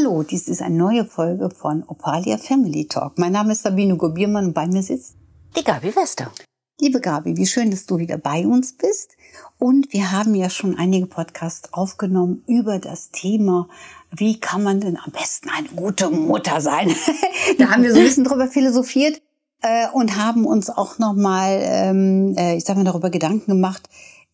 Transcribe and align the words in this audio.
Hallo, 0.00 0.22
dies 0.22 0.46
ist 0.46 0.62
eine 0.62 0.76
neue 0.76 1.04
Folge 1.04 1.50
von 1.50 1.82
Opalia 1.88 2.38
Family 2.38 2.86
Talk. 2.86 3.18
Mein 3.18 3.32
Name 3.32 3.50
ist 3.50 3.62
Sabine 3.62 3.96
Gobiermann 3.96 4.46
und 4.46 4.54
bei 4.54 4.66
mir 4.68 4.80
sitzt 4.80 5.16
die 5.56 5.64
Gabi 5.64 5.96
Wester. 5.96 6.30
Liebe 6.80 7.00
Gabi, 7.00 7.36
wie 7.36 7.46
schön, 7.46 7.72
dass 7.72 7.86
du 7.86 7.98
wieder 7.98 8.18
bei 8.18 8.46
uns 8.46 8.72
bist. 8.72 9.16
Und 9.58 9.92
wir 9.92 10.12
haben 10.12 10.36
ja 10.36 10.48
schon 10.48 10.78
einige 10.78 11.06
Podcasts 11.06 11.72
aufgenommen 11.72 12.44
über 12.46 12.78
das 12.78 13.10
Thema, 13.10 13.68
wie 14.12 14.38
kann 14.38 14.62
man 14.62 14.80
denn 14.80 14.96
am 14.96 15.10
besten 15.10 15.48
eine 15.50 15.66
gute 15.70 16.08
Mutter 16.08 16.60
sein? 16.60 16.94
da 17.58 17.70
haben 17.70 17.82
wir 17.82 17.92
so 17.92 17.98
ein 17.98 18.04
bisschen 18.04 18.22
drüber 18.22 18.46
philosophiert 18.46 19.20
äh, 19.62 19.88
und 19.92 20.16
haben 20.16 20.46
uns 20.46 20.70
auch 20.70 21.00
nochmal, 21.00 21.58
ähm, 21.60 22.36
äh, 22.38 22.56
ich 22.56 22.64
sag 22.64 22.76
mal, 22.76 22.84
darüber 22.84 23.10
Gedanken 23.10 23.50
gemacht, 23.50 23.88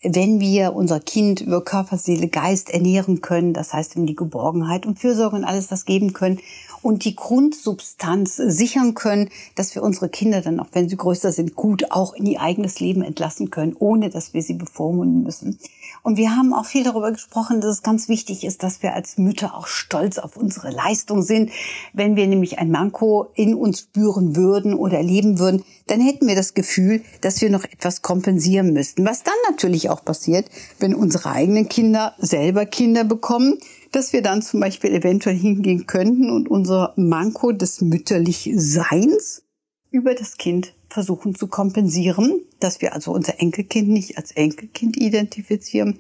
wenn 0.05 0.39
wir 0.39 0.75
unser 0.75 1.01
Kind 1.01 1.41
über 1.41 1.65
Körper, 1.65 1.97
Seele, 1.97 2.29
Geist 2.29 2.71
ernähren 2.71 3.23
können, 3.23 3.55
das 3.55 3.73
heißt 3.73 3.97
ihm 3.97 4.07
die 4.07 4.15
Geborgenheit 4.15 4.85
und 4.85 4.99
Fürsorge 4.99 5.37
und 5.37 5.45
alles 5.45 5.67
das 5.67 5.87
geben 5.87 6.13
können 6.13 6.41
und 6.83 7.07
die 7.07 7.17
Grundsubstanz 7.17 8.37
sichern 8.37 8.95
können, 8.95 9.31
dass 9.55 9.75
wir 9.75 9.83
unsere 9.83 10.11
Kinder 10.11 10.43
dann, 10.43 10.61
auch 10.61 10.69
wenn 10.73 10.89
sie 10.89 10.99
größer 10.99 11.33
sind, 11.33 11.57
gut 11.57 11.91
auch 11.91 12.13
in 12.13 12.27
ihr 12.27 12.43
eigenes 12.43 12.79
Leben 12.79 13.03
entlassen 13.03 13.51
können, 13.51 13.75
ohne 13.79 14.11
dass 14.11 14.35
wir 14.35 14.43
sie 14.43 14.55
bevormunden 14.55 15.23
müssen. 15.23 15.59
Und 16.05 16.19
wir 16.19 16.37
haben 16.37 16.53
auch 16.53 16.67
viel 16.67 16.85
darüber 16.85 17.11
gesprochen, 17.13 17.63
dass 17.63 17.77
es 17.77 17.83
ganz 17.83 18.11
wichtig 18.11 18.45
ist, 18.45 18.63
dass 18.63 18.83
wir 18.83 18.93
als 18.93 19.17
Mütter 19.17 19.55
auch 19.55 19.67
stolz 19.67 20.19
auf 20.19 20.37
unsere 20.37 20.71
Leistung 20.71 21.23
sind. 21.23 21.51
Wenn 21.95 22.15
wir 22.15 22.27
nämlich 22.27 22.59
ein 22.59 22.71
Manko 22.71 23.31
in 23.35 23.55
uns 23.55 23.81
spüren 23.81 24.37
würden 24.37 24.75
oder 24.75 24.99
erleben 24.99 25.39
würden, 25.39 25.65
dann 25.87 26.03
hätten 26.03 26.29
wir 26.29 26.37
das 26.37 26.53
Gefühl, 26.53 27.03
dass 27.23 27.41
wir 27.41 27.49
noch 27.49 27.65
etwas 27.65 28.03
kompensieren 28.03 28.75
müssten. 28.75 29.07
Was 29.07 29.23
dann 29.23 29.33
natürlich 29.49 29.89
auch 29.89 30.05
passiert, 30.05 30.45
wenn 30.79 30.95
unsere 30.95 31.31
eigenen 31.31 31.71
Kinder 31.71 32.13
selber 32.19 32.67
Kinder 32.67 33.05
bekommen, 33.05 33.57
dass 33.91 34.13
wir 34.13 34.21
dann 34.21 34.43
zum 34.43 34.61
Beispiel 34.61 34.93
eventuell 34.93 35.37
hingehen 35.37 35.87
könnten 35.87 36.29
und 36.29 36.51
unser 36.51 36.93
Manko 36.97 37.53
des 37.53 37.81
Mütterlichseins 37.81 39.43
über 39.91 40.15
das 40.15 40.37
Kind 40.37 40.75
versuchen 40.95 41.35
zu 41.35 41.49
kompensieren, 41.49 42.43
dass 42.61 42.81
wir 42.81 42.93
also 42.93 43.11
unser 43.11 43.41
Enkelkind 43.41 43.89
nicht 43.89 44.17
als 44.17 44.31
Enkelkind 44.31 44.97
identifizieren, 44.97 45.99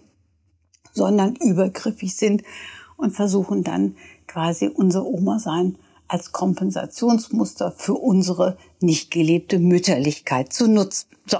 sondern 0.92 1.34
übergriffig 1.34 2.14
sind 2.14 2.44
und 2.96 3.10
versuchen 3.10 3.64
dann 3.64 3.96
quasi 4.28 4.68
unser 4.68 5.04
Oma 5.04 5.40
sein 5.40 5.74
als 6.06 6.30
Kompensationsmuster 6.30 7.72
für 7.72 7.94
unsere 7.94 8.56
nicht 8.80 9.10
gelebte 9.10 9.58
Mütterlichkeit 9.58 10.52
zu 10.52 10.68
nutzen. 10.68 11.08
So. 11.26 11.38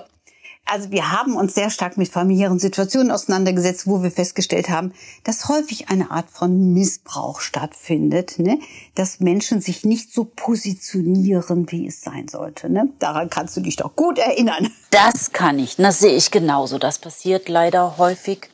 Also 0.66 0.90
wir 0.90 1.12
haben 1.12 1.36
uns 1.36 1.54
sehr 1.54 1.68
stark 1.68 1.98
mit 1.98 2.08
familiären 2.08 2.58
Situationen 2.58 3.10
auseinandergesetzt, 3.10 3.86
wo 3.86 4.02
wir 4.02 4.10
festgestellt 4.10 4.70
haben, 4.70 4.94
dass 5.22 5.48
häufig 5.48 5.90
eine 5.90 6.10
Art 6.10 6.30
von 6.30 6.72
Missbrauch 6.72 7.40
stattfindet, 7.40 8.38
ne? 8.38 8.58
dass 8.94 9.20
Menschen 9.20 9.60
sich 9.60 9.84
nicht 9.84 10.12
so 10.12 10.24
positionieren, 10.24 11.70
wie 11.70 11.86
es 11.86 12.00
sein 12.00 12.28
sollte. 12.28 12.70
Ne? 12.70 12.88
Daran 12.98 13.28
kannst 13.28 13.56
du 13.58 13.60
dich 13.60 13.76
doch 13.76 13.94
gut 13.94 14.18
erinnern. 14.18 14.70
Das 14.90 15.32
kann 15.32 15.58
ich, 15.58 15.76
das 15.76 15.98
sehe 15.98 16.16
ich 16.16 16.30
genauso. 16.30 16.78
Das 16.78 16.98
passiert 16.98 17.50
leider 17.50 17.98
häufig 17.98 18.48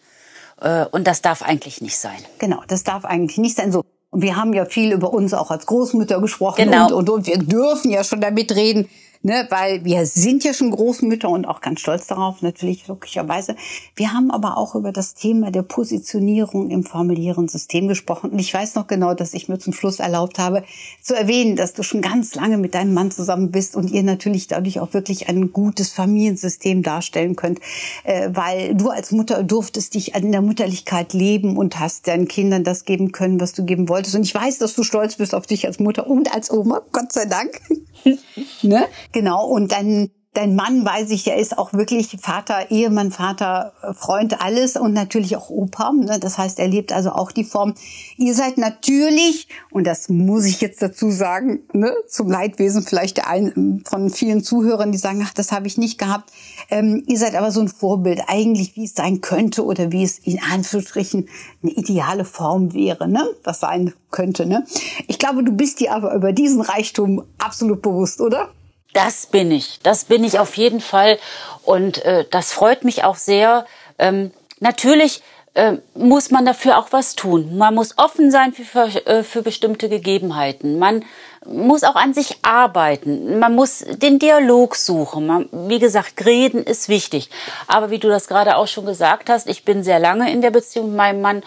äh, 0.61 0.87
und 0.87 1.07
das 1.07 1.23
darf 1.23 1.43
eigentlich 1.43 1.81
nicht 1.81 1.97
sein. 1.97 2.19
Genau, 2.39 2.63
das 2.67 2.83
darf 2.83 3.05
eigentlich 3.05 3.39
nicht 3.39 3.57
sein. 3.57 3.71
So. 3.71 3.85
Und 4.11 4.23
wir 4.23 4.35
haben 4.35 4.53
ja 4.53 4.65
viel 4.65 4.93
über 4.93 5.13
uns 5.13 5.33
auch 5.33 5.53
als 5.53 5.67
Großmütter 5.67 6.21
gesprochen 6.21 6.65
genau. 6.65 6.87
und, 6.87 6.93
und, 6.93 7.11
und 7.11 7.27
wir 7.27 7.39
dürfen 7.39 7.93
ja 7.93 8.03
schon 8.03 8.21
damit 8.21 8.53
reden, 8.57 8.89
ne, 9.23 9.47
weil 9.51 9.85
wir 9.85 10.07
sind 10.07 10.45
ja 10.45 10.55
schon 10.55 10.71
Großmütter 10.71 11.29
und 11.29 11.47
auch 11.47 11.61
ganz 11.61 11.81
stolz 11.81 12.07
darauf, 12.07 12.43
natürlich 12.43 12.87
logischerweise. 12.89 13.55
Wir 13.95 14.13
haben 14.13 14.31
aber 14.31 14.57
auch 14.57 14.75
über 14.75 14.93
das 14.93 15.15
Thema 15.15 15.51
der 15.51 15.63
Positionierung 15.63 16.71
im 16.71 16.85
familiären 16.85 17.49
System 17.49 17.89
gesprochen. 17.89 18.31
Und 18.31 18.39
ich 18.39 18.53
weiß 18.53 18.75
noch 18.75 18.87
genau, 18.87 19.15
dass 19.15 19.35
ich 19.35 19.49
mir 19.49 19.59
zum 19.59 19.73
Schluss 19.73 20.01
erlaubt 20.01 20.39
habe, 20.39 20.65
zu 21.03 21.15
erwähnen, 21.15 21.57
dass 21.57 21.75
du 21.75 21.83
schon 21.83 22.01
ganz 22.01 22.35
lange 22.35 22.57
mit 22.59 22.75
deinem 22.75 22.95
Mann 22.95 23.11
zusammen 23.11 23.51
bist 23.51 23.77
und 23.77 23.91
ihr 23.91 24.03
natürlich 24.03 24.47
dadurch 24.47 24.81
auch 24.81 24.95
wirklich 24.95 25.29
ein 25.29 25.53
gutes 25.53 25.91
Familiensystem 25.93 26.83
darstellen 26.83 27.37
könnt, 27.37 27.61
äh, 28.05 28.31
weil 28.33 28.75
du 28.75 28.89
als 28.89 29.13
Mutter 29.13 29.43
durftest 29.43 29.95
dich 29.95 30.15
in 30.15 30.33
der 30.33 30.43
Mutterlichkeit 30.43 31.13
leben 31.13 31.57
und 31.57 31.79
hast 31.79 32.09
deinen 32.09 32.29
Kindern 32.29 32.65
das 32.65 32.85
geben 32.85 33.13
können, 33.13 33.41
was 33.41 33.53
du 33.53 33.65
geben 33.65 33.89
wolltest. 33.89 34.15
Und 34.15 34.23
ich 34.23 34.35
weiß, 34.35 34.59
dass 34.59 34.75
du 34.75 34.83
stolz 34.83 35.17
bist 35.17 35.35
auf 35.35 35.47
dich 35.47 35.67
als 35.67 35.79
Mutter 35.79 36.07
und 36.07 36.33
als 36.33 36.51
Oma, 36.51 36.83
Gott 36.93 37.13
sei 37.13 37.27
Dank. 37.27 37.61
ne? 38.63 38.87
Genau. 39.13 39.47
Und 39.47 39.73
dann 39.73 40.11
dein 40.33 40.55
Mann 40.55 40.85
weiß 40.85 41.11
ich, 41.11 41.27
er 41.27 41.37
ist 41.37 41.59
auch 41.59 41.73
wirklich 41.73 42.17
Vater, 42.21 42.71
Ehemann, 42.71 43.11
Vater, 43.11 43.73
Freund, 43.95 44.41
alles 44.41 44.77
und 44.77 44.93
natürlich 44.93 45.37
auch 45.37 45.51
Opa. 45.51 45.91
Ne? 45.93 46.19
Das 46.21 46.39
heißt, 46.39 46.61
er 46.61 46.69
lebt 46.69 46.93
also 46.93 47.11
auch 47.11 47.33
die 47.33 47.45
Form. 47.45 47.75
Ihr 48.17 48.35
seid 48.35 48.57
natürlich, 48.57 49.49
und 49.73 49.87
das 49.87 50.09
muss 50.09 50.45
ich 50.45 50.61
jetzt 50.61 50.83
dazu 50.83 51.11
sagen, 51.11 51.61
ne, 51.73 51.93
zum 52.07 52.31
Leidwesen 52.31 52.83
vielleicht 52.83 53.17
der 53.17 53.29
einen 53.29 53.83
von 53.85 54.11
vielen 54.11 54.45
Zuhörern, 54.45 54.93
die 54.93 54.99
sagen, 54.99 55.23
ach, 55.27 55.35
das 55.35 55.51
habe 55.51 55.67
ich 55.67 55.79
nicht 55.79 55.99
gehabt. 55.99 56.31
Ähm, 56.71 57.03
ihr 57.09 57.19
seid 57.19 57.35
aber 57.35 57.51
so 57.51 57.61
ein 57.61 57.69
Vorbild, 57.69 58.23
eigentlich 58.29 58.77
wie 58.77 58.85
es 58.85 58.95
sein 58.95 59.21
könnte 59.21 59.65
oder 59.65 59.91
wie 59.91 60.05
es 60.05 60.21
in 60.21 60.41
Anführungsstrichen 60.41 61.29
eine 61.63 61.73
ideale 61.73 62.25
Form 62.25 62.73
wäre, 62.73 63.09
ne? 63.09 63.29
Das 63.43 63.61
sein 63.61 63.95
könnte, 64.11 64.47
ne? 64.47 64.65
Ich 65.09 65.19
glaube, 65.19 65.43
du 65.43 65.53
bist 65.53 65.81
dir 65.81 65.93
aber 65.93 66.15
über 66.15 66.33
diesen 66.33 66.61
Reichtum 66.61 67.25
absolut 67.39 67.83
bewusst, 67.83 68.21
oder? 68.21 68.51
Das 68.93 69.27
bin 69.27 69.51
ich. 69.51 69.79
Das 69.83 70.05
bin 70.05 70.25
ich 70.25 70.39
auf 70.39 70.57
jeden 70.57 70.81
Fall. 70.81 71.19
Und 71.65 72.05
äh, 72.05 72.25
das 72.31 72.53
freut 72.53 72.85
mich 72.85 73.05
auch 73.05 73.17
sehr. 73.17 73.67
Ähm, 73.99 74.33
natürlich 74.59 75.23
äh, 75.55 75.79
muss 75.95 76.31
man 76.31 76.45
dafür 76.45 76.79
auch 76.79 76.89
was 76.91 77.17
tun. 77.17 77.57
Man 77.57 77.75
muss 77.75 77.99
offen 77.99 78.31
sein 78.31 78.53
für, 78.53 78.65
für, 78.65 79.07
äh, 79.07 79.23
für 79.23 79.43
bestimmte 79.43 79.89
Gegebenheiten. 79.89 80.79
Man 80.79 81.05
muss 81.47 81.85
auch 81.85 81.97
an 81.97 82.15
sich 82.15 82.39
arbeiten. 82.43 83.39
Man 83.39 83.55
muss 83.55 83.85
den 83.89 84.19
Dialog 84.19 84.77
suchen. 84.77 85.27
Man, 85.27 85.49
wie 85.53 85.79
gesagt, 85.79 86.25
reden 86.25 86.63
ist 86.63 86.89
wichtig. 86.89 87.31
Aber 87.67 87.91
wie 87.91 87.99
du 87.99 88.09
das 88.09 88.29
gerade 88.29 88.57
auch 88.57 88.69
schon 88.69 88.87
gesagt 88.87 89.31
hast, 89.31 89.49
ich 89.49 89.65
bin 89.65 89.83
sehr 89.83 89.99
lange 89.99 90.31
in 90.31 90.41
der 90.41 90.51
Beziehung 90.51 90.89
mit 90.89 90.97
meinem 90.97 91.21
Mann, 91.21 91.43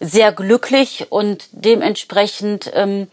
sehr 0.00 0.32
glücklich 0.32 1.06
und 1.10 1.48
dementsprechend 1.52 2.70
ähm, 2.74 3.08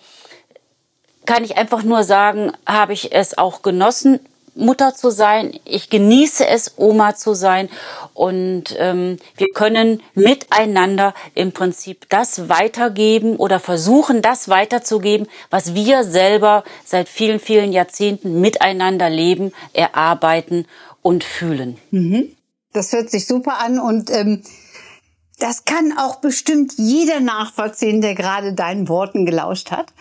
kann 1.25 1.43
ich 1.43 1.57
einfach 1.57 1.83
nur 1.83 2.03
sagen, 2.03 2.51
habe 2.65 2.93
ich 2.93 3.13
es 3.13 3.37
auch 3.37 3.61
genossen, 3.61 4.19
Mutter 4.55 4.95
zu 4.95 5.09
sein. 5.09 5.59
Ich 5.65 5.89
genieße 5.89 6.47
es, 6.47 6.75
Oma 6.77 7.15
zu 7.15 7.33
sein. 7.33 7.69
Und 8.13 8.75
ähm, 8.79 9.17
wir 9.35 9.47
können 9.53 10.01
miteinander 10.13 11.13
im 11.33 11.51
Prinzip 11.51 12.09
das 12.09 12.49
weitergeben 12.49 13.35
oder 13.35 13.59
versuchen, 13.59 14.21
das 14.21 14.49
weiterzugeben, 14.49 15.27
was 15.49 15.75
wir 15.75 16.03
selber 16.03 16.63
seit 16.85 17.09
vielen, 17.09 17.39
vielen 17.39 17.73
Jahrzehnten 17.73 18.39
miteinander 18.39 19.09
leben, 19.09 19.51
erarbeiten 19.73 20.65
und 21.01 21.23
fühlen. 21.23 21.77
Mhm. 21.91 22.35
Das 22.71 22.91
hört 22.93 23.09
sich 23.09 23.27
super 23.27 23.59
an 23.59 23.79
und 23.79 24.09
ähm, 24.09 24.43
das 25.39 25.65
kann 25.65 25.97
auch 25.97 26.17
bestimmt 26.17 26.73
jeder 26.77 27.19
nachvollziehen, 27.19 28.01
der 28.01 28.15
gerade 28.15 28.53
deinen 28.53 28.87
Worten 28.87 29.25
gelauscht 29.25 29.71
hat. 29.71 29.93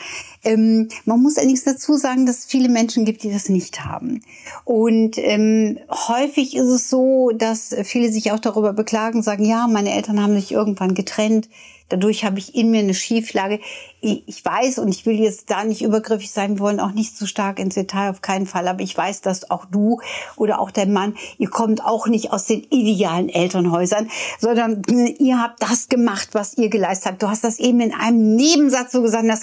Ähm, 0.45 0.89
man 1.05 1.21
muss 1.23 1.39
allerdings 1.39 1.65
dazu 1.65 1.97
sagen, 1.97 2.27
dass 2.27 2.41
es 2.41 2.45
viele 2.45 2.69
Menschen 2.69 3.05
gibt, 3.05 3.23
die 3.23 3.33
das 3.33 3.49
nicht 3.49 3.85
haben. 3.85 4.23
Und 4.65 5.19
ähm, 5.19 5.79
häufig 5.91 6.55
ist 6.55 6.69
es 6.69 6.91
so, 6.91 7.31
dass 7.35 7.75
viele 7.85 8.13
sich 8.13 8.31
auch 8.31 8.39
darüber 8.39 8.73
beklagen, 8.73 9.23
sagen, 9.23 9.45
ja, 9.45 9.67
meine 9.67 9.95
Eltern 9.95 10.23
haben 10.23 10.35
sich 10.35 10.53
irgendwann 10.53 10.95
getrennt, 10.95 11.49
Dadurch 11.91 12.25
habe 12.25 12.39
ich 12.39 12.55
in 12.55 12.71
mir 12.71 12.81
eine 12.81 12.95
Schieflage. 12.95 13.61
Ich 14.01 14.45
weiß 14.45 14.79
und 14.79 14.89
ich 14.89 15.05
will 15.05 15.19
jetzt 15.21 15.51
da 15.51 15.65
nicht 15.65 15.83
übergriffig 15.83 16.31
sein, 16.31 16.55
wir 16.57 16.61
wollen 16.61 16.81
auch 16.81 16.93
nicht 16.93 17.17
zu 17.17 17.27
stark 17.27 17.59
ins 17.59 17.75
Detail, 17.75 18.11
auf 18.11 18.23
keinen 18.23 18.47
Fall. 18.47 18.67
Aber 18.69 18.81
ich 18.81 18.97
weiß, 18.97 19.21
dass 19.21 19.51
auch 19.51 19.67
du 19.67 20.01
oder 20.37 20.61
auch 20.61 20.71
dein 20.71 20.93
Mann, 20.93 21.15
ihr 21.39 21.49
kommt 21.49 21.85
auch 21.85 22.07
nicht 22.07 22.33
aus 22.33 22.47
den 22.47 22.65
idealen 22.71 23.29
Elternhäusern, 23.29 24.09
sondern 24.39 24.83
ihr 25.19 25.41
habt 25.41 25.63
das 25.63 25.89
gemacht, 25.89 26.31
was 26.33 26.57
ihr 26.57 26.71
geleistet 26.71 27.13
habt. 27.13 27.23
Du 27.23 27.29
hast 27.29 27.45
das 27.45 27.59
eben 27.59 27.81
in 27.81 27.93
einem 27.93 28.35
Nebensatz 28.35 28.93
so 28.93 29.03
gesagt, 29.03 29.29
dass, 29.29 29.43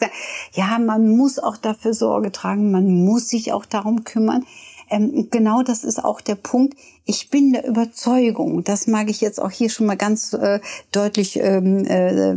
ja, 0.53 0.79
man 0.79 1.15
muss 1.15 1.37
auch 1.37 1.57
dafür 1.57 1.93
Sorge 1.93 2.31
tragen, 2.31 2.71
man 2.71 3.05
muss 3.05 3.29
sich 3.29 3.53
auch 3.53 3.65
darum 3.65 4.03
kümmern. 4.03 4.45
Ähm, 4.91 5.29
genau 5.31 5.63
das 5.63 5.83
ist 5.83 6.03
auch 6.03 6.21
der 6.21 6.35
Punkt. 6.35 6.77
Ich 7.05 7.29
bin 7.29 7.53
der 7.53 7.65
Überzeugung, 7.65 8.63
das 8.63 8.87
mag 8.87 9.09
ich 9.09 9.21
jetzt 9.21 9.41
auch 9.41 9.49
hier 9.49 9.69
schon 9.69 9.87
mal 9.87 9.97
ganz 9.97 10.33
äh, 10.33 10.59
deutlich 10.91 11.39
ähm, 11.39 11.85
äh, 11.85 12.33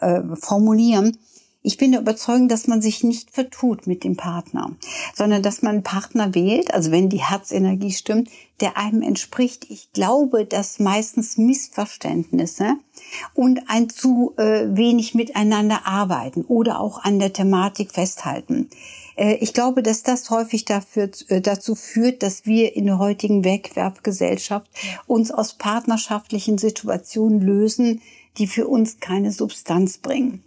äh, 0.00 0.22
formulieren. 0.34 1.18
Ich 1.68 1.76
bin 1.76 1.92
der 1.92 2.00
Überzeugung, 2.00 2.48
dass 2.48 2.66
man 2.66 2.80
sich 2.80 3.04
nicht 3.04 3.30
vertut 3.30 3.86
mit 3.86 4.02
dem 4.02 4.16
Partner, 4.16 4.74
sondern 5.14 5.42
dass 5.42 5.60
man 5.60 5.74
einen 5.74 5.82
Partner 5.82 6.34
wählt, 6.34 6.72
also 6.72 6.90
wenn 6.92 7.10
die 7.10 7.20
Herzenergie 7.20 7.92
stimmt, 7.92 8.30
der 8.60 8.78
einem 8.78 9.02
entspricht. 9.02 9.66
Ich 9.68 9.92
glaube, 9.92 10.46
dass 10.46 10.78
meistens 10.78 11.36
Missverständnisse 11.36 12.76
und 13.34 13.68
ein 13.68 13.90
zu 13.90 14.32
äh, 14.38 14.64
wenig 14.74 15.14
miteinander 15.14 15.86
arbeiten 15.86 16.40
oder 16.40 16.80
auch 16.80 17.04
an 17.04 17.18
der 17.18 17.34
Thematik 17.34 17.92
festhalten. 17.92 18.70
Äh, 19.16 19.34
ich 19.34 19.52
glaube, 19.52 19.82
dass 19.82 20.02
das 20.02 20.30
häufig 20.30 20.64
dafür, 20.64 21.10
äh, 21.28 21.42
dazu 21.42 21.74
führt, 21.74 22.22
dass 22.22 22.46
wir 22.46 22.76
in 22.76 22.86
der 22.86 22.98
heutigen 22.98 23.44
Wegwerfgesellschaft 23.44 24.70
uns 25.06 25.30
aus 25.30 25.58
partnerschaftlichen 25.58 26.56
Situationen 26.56 27.42
lösen, 27.42 28.00
die 28.38 28.46
für 28.46 28.66
uns 28.68 29.00
keine 29.00 29.32
Substanz 29.32 29.98
bringen. 29.98 30.42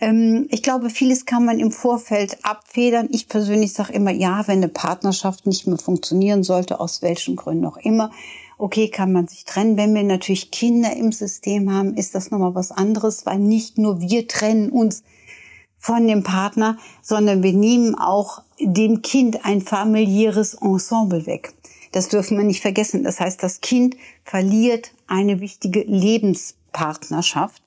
Ähm, 0.00 0.46
ich 0.50 0.62
glaube, 0.62 0.90
vieles 0.90 1.26
kann 1.26 1.44
man 1.44 1.58
im 1.58 1.70
Vorfeld 1.70 2.38
abfedern. 2.42 3.08
Ich 3.10 3.28
persönlich 3.28 3.72
sage 3.72 3.92
immer, 3.92 4.10
ja, 4.10 4.46
wenn 4.46 4.58
eine 4.58 4.68
Partnerschaft 4.68 5.46
nicht 5.46 5.66
mehr 5.66 5.78
funktionieren 5.78 6.42
sollte, 6.42 6.80
aus 6.80 7.02
welchen 7.02 7.36
Gründen 7.36 7.66
auch 7.66 7.78
immer, 7.78 8.10
okay, 8.58 8.88
kann 8.88 9.12
man 9.12 9.28
sich 9.28 9.44
trennen. 9.44 9.76
Wenn 9.76 9.94
wir 9.94 10.02
natürlich 10.02 10.50
Kinder 10.50 10.94
im 10.94 11.12
System 11.12 11.72
haben, 11.72 11.94
ist 11.94 12.14
das 12.14 12.30
nochmal 12.30 12.54
was 12.54 12.72
anderes, 12.72 13.26
weil 13.26 13.38
nicht 13.38 13.78
nur 13.78 14.00
wir 14.00 14.28
trennen 14.28 14.70
uns 14.70 15.02
von 15.78 16.06
dem 16.06 16.22
Partner, 16.22 16.78
sondern 17.02 17.42
wir 17.42 17.52
nehmen 17.52 17.94
auch 17.94 18.42
dem 18.58 19.02
Kind 19.02 19.44
ein 19.44 19.60
familiäres 19.60 20.54
Ensemble 20.54 21.26
weg. 21.26 21.52
Das 21.92 22.08
dürfen 22.08 22.36
wir 22.36 22.44
nicht 22.44 22.62
vergessen. 22.62 23.04
Das 23.04 23.20
heißt, 23.20 23.42
das 23.42 23.60
Kind 23.60 23.96
verliert 24.24 24.90
eine 25.06 25.40
wichtige 25.40 25.80
Lebenspartnerschaft. 26.76 27.62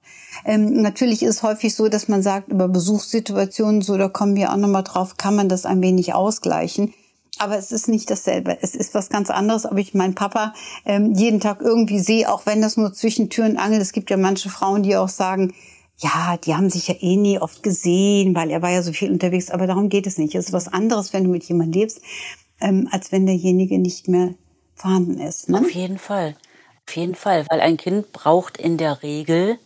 Ähm, 0.45 0.81
natürlich 0.81 1.23
ist 1.23 1.43
häufig 1.43 1.75
so, 1.75 1.89
dass 1.89 2.07
man 2.07 2.21
sagt, 2.21 2.49
über 2.49 2.67
Besuchssituationen, 2.67 3.81
so, 3.81 3.97
da 3.97 4.07
kommen 4.07 4.35
wir 4.35 4.51
auch 4.51 4.57
nochmal 4.57 4.83
drauf, 4.83 5.17
kann 5.17 5.35
man 5.35 5.49
das 5.49 5.65
ein 5.65 5.81
wenig 5.81 6.13
ausgleichen. 6.13 6.93
Aber 7.39 7.57
es 7.57 7.71
ist 7.71 7.87
nicht 7.87 8.09
dasselbe. 8.09 8.57
Es 8.61 8.75
ist 8.75 8.93
was 8.93 9.09
ganz 9.09 9.29
anderes, 9.29 9.65
ob 9.65 9.77
ich 9.77 9.93
meinen 9.93 10.13
Papa 10.13 10.53
ähm, 10.85 11.13
jeden 11.13 11.39
Tag 11.39 11.61
irgendwie 11.61 11.99
sehe, 11.99 12.31
auch 12.31 12.45
wenn 12.45 12.61
das 12.61 12.75
nur 12.75 12.93
zwischen 12.93 13.29
Tür 13.29 13.45
und 13.45 13.57
Angel. 13.57 13.79
Es 13.79 13.93
gibt 13.93 14.09
ja 14.09 14.17
manche 14.17 14.49
Frauen, 14.49 14.83
die 14.83 14.97
auch 14.97 15.09
sagen, 15.09 15.53
ja, 15.97 16.37
die 16.37 16.55
haben 16.55 16.69
sich 16.69 16.87
ja 16.89 16.95
eh 16.99 17.15
nie 17.15 17.39
oft 17.39 17.63
gesehen, 17.63 18.35
weil 18.35 18.51
er 18.51 18.61
war 18.61 18.71
ja 18.71 18.83
so 18.83 18.91
viel 18.91 19.11
unterwegs. 19.11 19.51
Aber 19.51 19.67
darum 19.67 19.89
geht 19.89 20.05
es 20.05 20.17
nicht. 20.17 20.35
Es 20.35 20.47
ist 20.47 20.53
was 20.53 20.67
anderes, 20.67 21.13
wenn 21.13 21.23
du 21.23 21.29
mit 21.29 21.43
jemandem 21.45 21.79
lebst, 21.79 22.01
ähm, 22.59 22.89
als 22.91 23.11
wenn 23.11 23.25
derjenige 23.25 23.79
nicht 23.79 24.09
mehr 24.09 24.35
vorhanden 24.75 25.19
ist. 25.19 25.49
Ne? 25.49 25.59
Auf 25.59 25.71
jeden 25.71 25.97
Fall. 25.97 26.35
Auf 26.89 26.95
jeden 26.95 27.13
Fall. 27.13 27.45
Weil 27.51 27.61
ein 27.61 27.77
Kind 27.77 28.11
braucht 28.13 28.57
in 28.57 28.77
der 28.77 29.03
Regel 29.03 29.59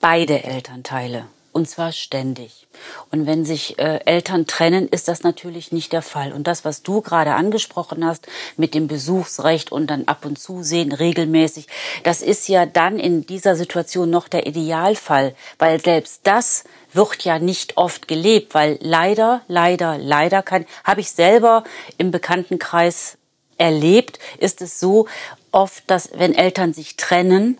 beide 0.00 0.42
Elternteile. 0.42 1.26
Und 1.52 1.68
zwar 1.68 1.92
ständig. 1.92 2.66
Und 3.10 3.26
wenn 3.26 3.44
sich 3.44 3.78
äh, 3.78 4.00
Eltern 4.06 4.46
trennen, 4.46 4.88
ist 4.88 5.08
das 5.08 5.22
natürlich 5.22 5.70
nicht 5.70 5.92
der 5.92 6.00
Fall. 6.00 6.32
Und 6.32 6.46
das, 6.46 6.64
was 6.64 6.82
du 6.82 7.02
gerade 7.02 7.34
angesprochen 7.34 8.06
hast 8.06 8.26
mit 8.56 8.72
dem 8.72 8.88
Besuchsrecht 8.88 9.70
und 9.70 9.88
dann 9.88 10.08
ab 10.08 10.24
und 10.24 10.38
zu 10.38 10.62
sehen, 10.62 10.92
regelmäßig, 10.92 11.66
das 12.04 12.22
ist 12.22 12.48
ja 12.48 12.64
dann 12.64 12.98
in 12.98 13.26
dieser 13.26 13.54
Situation 13.54 14.08
noch 14.08 14.26
der 14.26 14.46
Idealfall, 14.46 15.34
weil 15.58 15.78
selbst 15.78 16.20
das 16.22 16.64
wird 16.94 17.22
ja 17.22 17.38
nicht 17.38 17.76
oft 17.76 18.08
gelebt, 18.08 18.54
weil 18.54 18.78
leider, 18.80 19.42
leider, 19.46 19.98
leider 19.98 20.42
kann, 20.42 20.64
habe 20.84 21.02
ich 21.02 21.10
selber 21.10 21.64
im 21.98 22.10
Bekanntenkreis 22.10 23.18
erlebt, 23.60 24.18
ist 24.38 24.62
es 24.62 24.80
so 24.80 25.06
oft, 25.52 25.84
dass 25.88 26.10
wenn 26.14 26.34
Eltern 26.34 26.72
sich 26.72 26.96
trennen, 26.96 27.58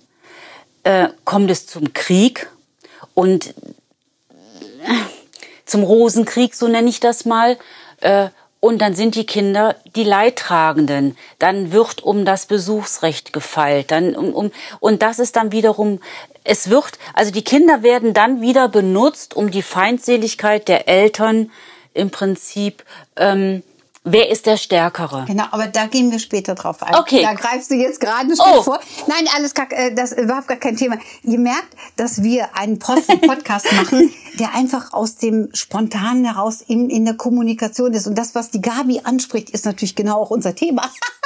äh, 0.85 1.09
kommt 1.25 1.51
es 1.51 1.67
zum 1.67 1.93
Krieg 1.93 2.49
und 3.15 3.55
zum 5.67 5.83
Rosenkrieg, 5.83 6.55
so 6.55 6.69
nenne 6.69 6.89
ich 6.89 7.01
das 7.01 7.25
mal. 7.25 7.59
Äh, 8.01 8.29
und 8.61 8.79
dann 8.83 8.95
sind 8.95 9.15
die 9.15 9.25
Kinder 9.25 9.77
die 9.97 10.05
Leidtragenden. 10.05 11.17
Dann 11.39 11.73
wird 11.73 12.03
um 12.03 12.27
das 12.27 12.45
Besuchsrecht 12.45 13.33
gefeilt. 13.33 13.91
Dann 13.91 14.15
um, 14.15 14.35
um, 14.35 14.53
und 14.81 15.01
das 15.01 15.19
ist 15.19 15.37
dann 15.37 15.51
wiederum, 15.51 16.01
es 16.45 16.69
wird, 16.69 16.99
also 17.15 17.31
die 17.31 17.45
Kinder 17.45 17.83
werden 17.83 18.13
dann 18.13 18.43
wieder 18.43 18.69
benutzt, 18.69 19.35
um 19.35 19.51
die 19.51 19.63
Feindseligkeit 19.63 20.69
der 20.69 20.89
Eltern 20.89 21.51
im 21.95 22.11
Prinzip 22.11 22.85
ähm, 23.17 23.63
Wer 24.03 24.31
ist 24.31 24.47
der 24.47 24.57
Stärkere? 24.57 25.27
Genau, 25.27 25.45
aber 25.51 25.67
da 25.67 25.87
gehen 25.87 26.11
wir 26.11 26.19
später 26.19 26.55
drauf 26.55 26.83
ein. 26.83 26.95
Okay. 26.95 27.21
Da 27.21 27.35
greifst 27.35 27.71
du 27.71 27.75
jetzt 27.75 28.01
gerade 28.01 28.31
ein 28.31 28.35
Stück 28.35 28.47
oh. 28.47 28.63
vor. 28.63 28.81
Nein, 29.07 29.29
alles 29.37 29.53
gar, 29.53 29.71
äh, 29.73 29.95
das 29.95 30.13
ist 30.13 30.25
überhaupt 30.25 30.49
gar 30.49 30.57
kein 30.57 30.75
Thema. 30.77 30.97
Ihr 31.23 31.39
merkt, 31.39 31.77
dass 31.97 32.23
wir 32.23 32.57
einen 32.57 32.79
Podcast 32.79 33.71
machen, 33.77 34.11
der 34.39 34.55
einfach 34.55 34.95
aus 34.95 35.17
dem 35.17 35.51
Spontanen 35.53 36.25
heraus 36.25 36.63
in, 36.63 36.89
in 36.89 37.05
der 37.05 37.15
Kommunikation 37.15 37.93
ist. 37.93 38.07
Und 38.07 38.17
das, 38.17 38.35
was 38.35 38.51
die 38.51 38.63
Gabi 38.63 39.03
anspricht, 39.05 39.51
ist 39.51 39.67
natürlich 39.67 39.97
genau 39.97 40.23
auch 40.23 40.31
unser 40.31 40.55
Thema. 40.55 40.91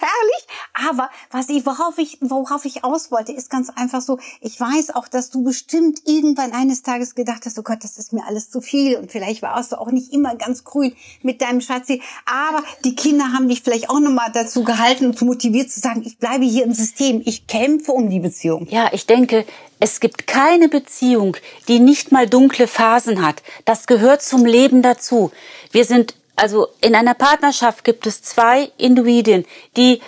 Herrlich. 0.00 0.88
Aber 0.88 1.10
was 1.30 1.48
ich, 1.48 1.66
worauf 1.66 1.98
ich, 1.98 2.18
worauf 2.20 2.64
ich 2.64 2.84
aus 2.84 3.10
wollte, 3.10 3.32
ist 3.32 3.50
ganz 3.50 3.70
einfach 3.70 4.00
so, 4.00 4.18
ich 4.40 4.58
weiß 4.58 4.94
auch, 4.94 5.08
dass 5.08 5.30
du 5.30 5.42
bestimmt 5.42 6.02
irgendwann 6.06 6.52
eines 6.52 6.82
Tages 6.82 7.14
gedacht 7.14 7.46
hast, 7.46 7.58
oh 7.58 7.62
Gott, 7.62 7.82
das 7.82 7.98
ist 7.98 8.12
mir 8.12 8.24
alles 8.26 8.50
zu 8.50 8.60
viel. 8.60 8.96
Und 8.96 9.10
vielleicht 9.10 9.42
warst 9.42 9.72
du 9.72 9.80
auch 9.80 9.90
nicht 9.90 10.12
immer 10.12 10.34
ganz 10.36 10.64
grün 10.64 10.94
mit 11.22 11.42
deinem 11.42 11.60
Schatzi. 11.60 12.02
Aber 12.26 12.62
die 12.84 12.94
Kinder 12.94 13.32
haben 13.32 13.48
dich 13.48 13.62
vielleicht 13.62 13.90
auch 13.90 14.00
nochmal 14.00 14.30
dazu 14.32 14.64
gehalten 14.64 15.06
und 15.06 15.20
motiviert 15.22 15.70
zu 15.70 15.80
sagen, 15.80 16.02
ich 16.04 16.18
bleibe 16.18 16.44
hier 16.44 16.64
im 16.64 16.72
System. 16.72 17.22
Ich 17.24 17.46
kämpfe 17.46 17.92
um 17.92 18.10
die 18.10 18.20
Beziehung. 18.20 18.66
Ja, 18.70 18.90
ich 18.92 19.06
denke, 19.06 19.44
es 19.80 20.00
gibt 20.00 20.26
keine 20.26 20.68
Beziehung, 20.68 21.36
die 21.68 21.78
nicht 21.78 22.10
mal 22.10 22.28
dunkle 22.28 22.66
Phasen 22.66 23.24
hat. 23.24 23.42
Das 23.64 23.86
gehört 23.86 24.22
zum 24.22 24.44
Leben 24.44 24.82
dazu. 24.82 25.30
Wir 25.70 25.84
sind 25.84 26.14
also 26.38 26.68
in 26.80 26.94
einer 26.94 27.14
Partnerschaft 27.14 27.84
gibt 27.84 28.06
es 28.06 28.22
zwei 28.22 28.70
Individuen, 28.78 29.44
die 29.76 30.00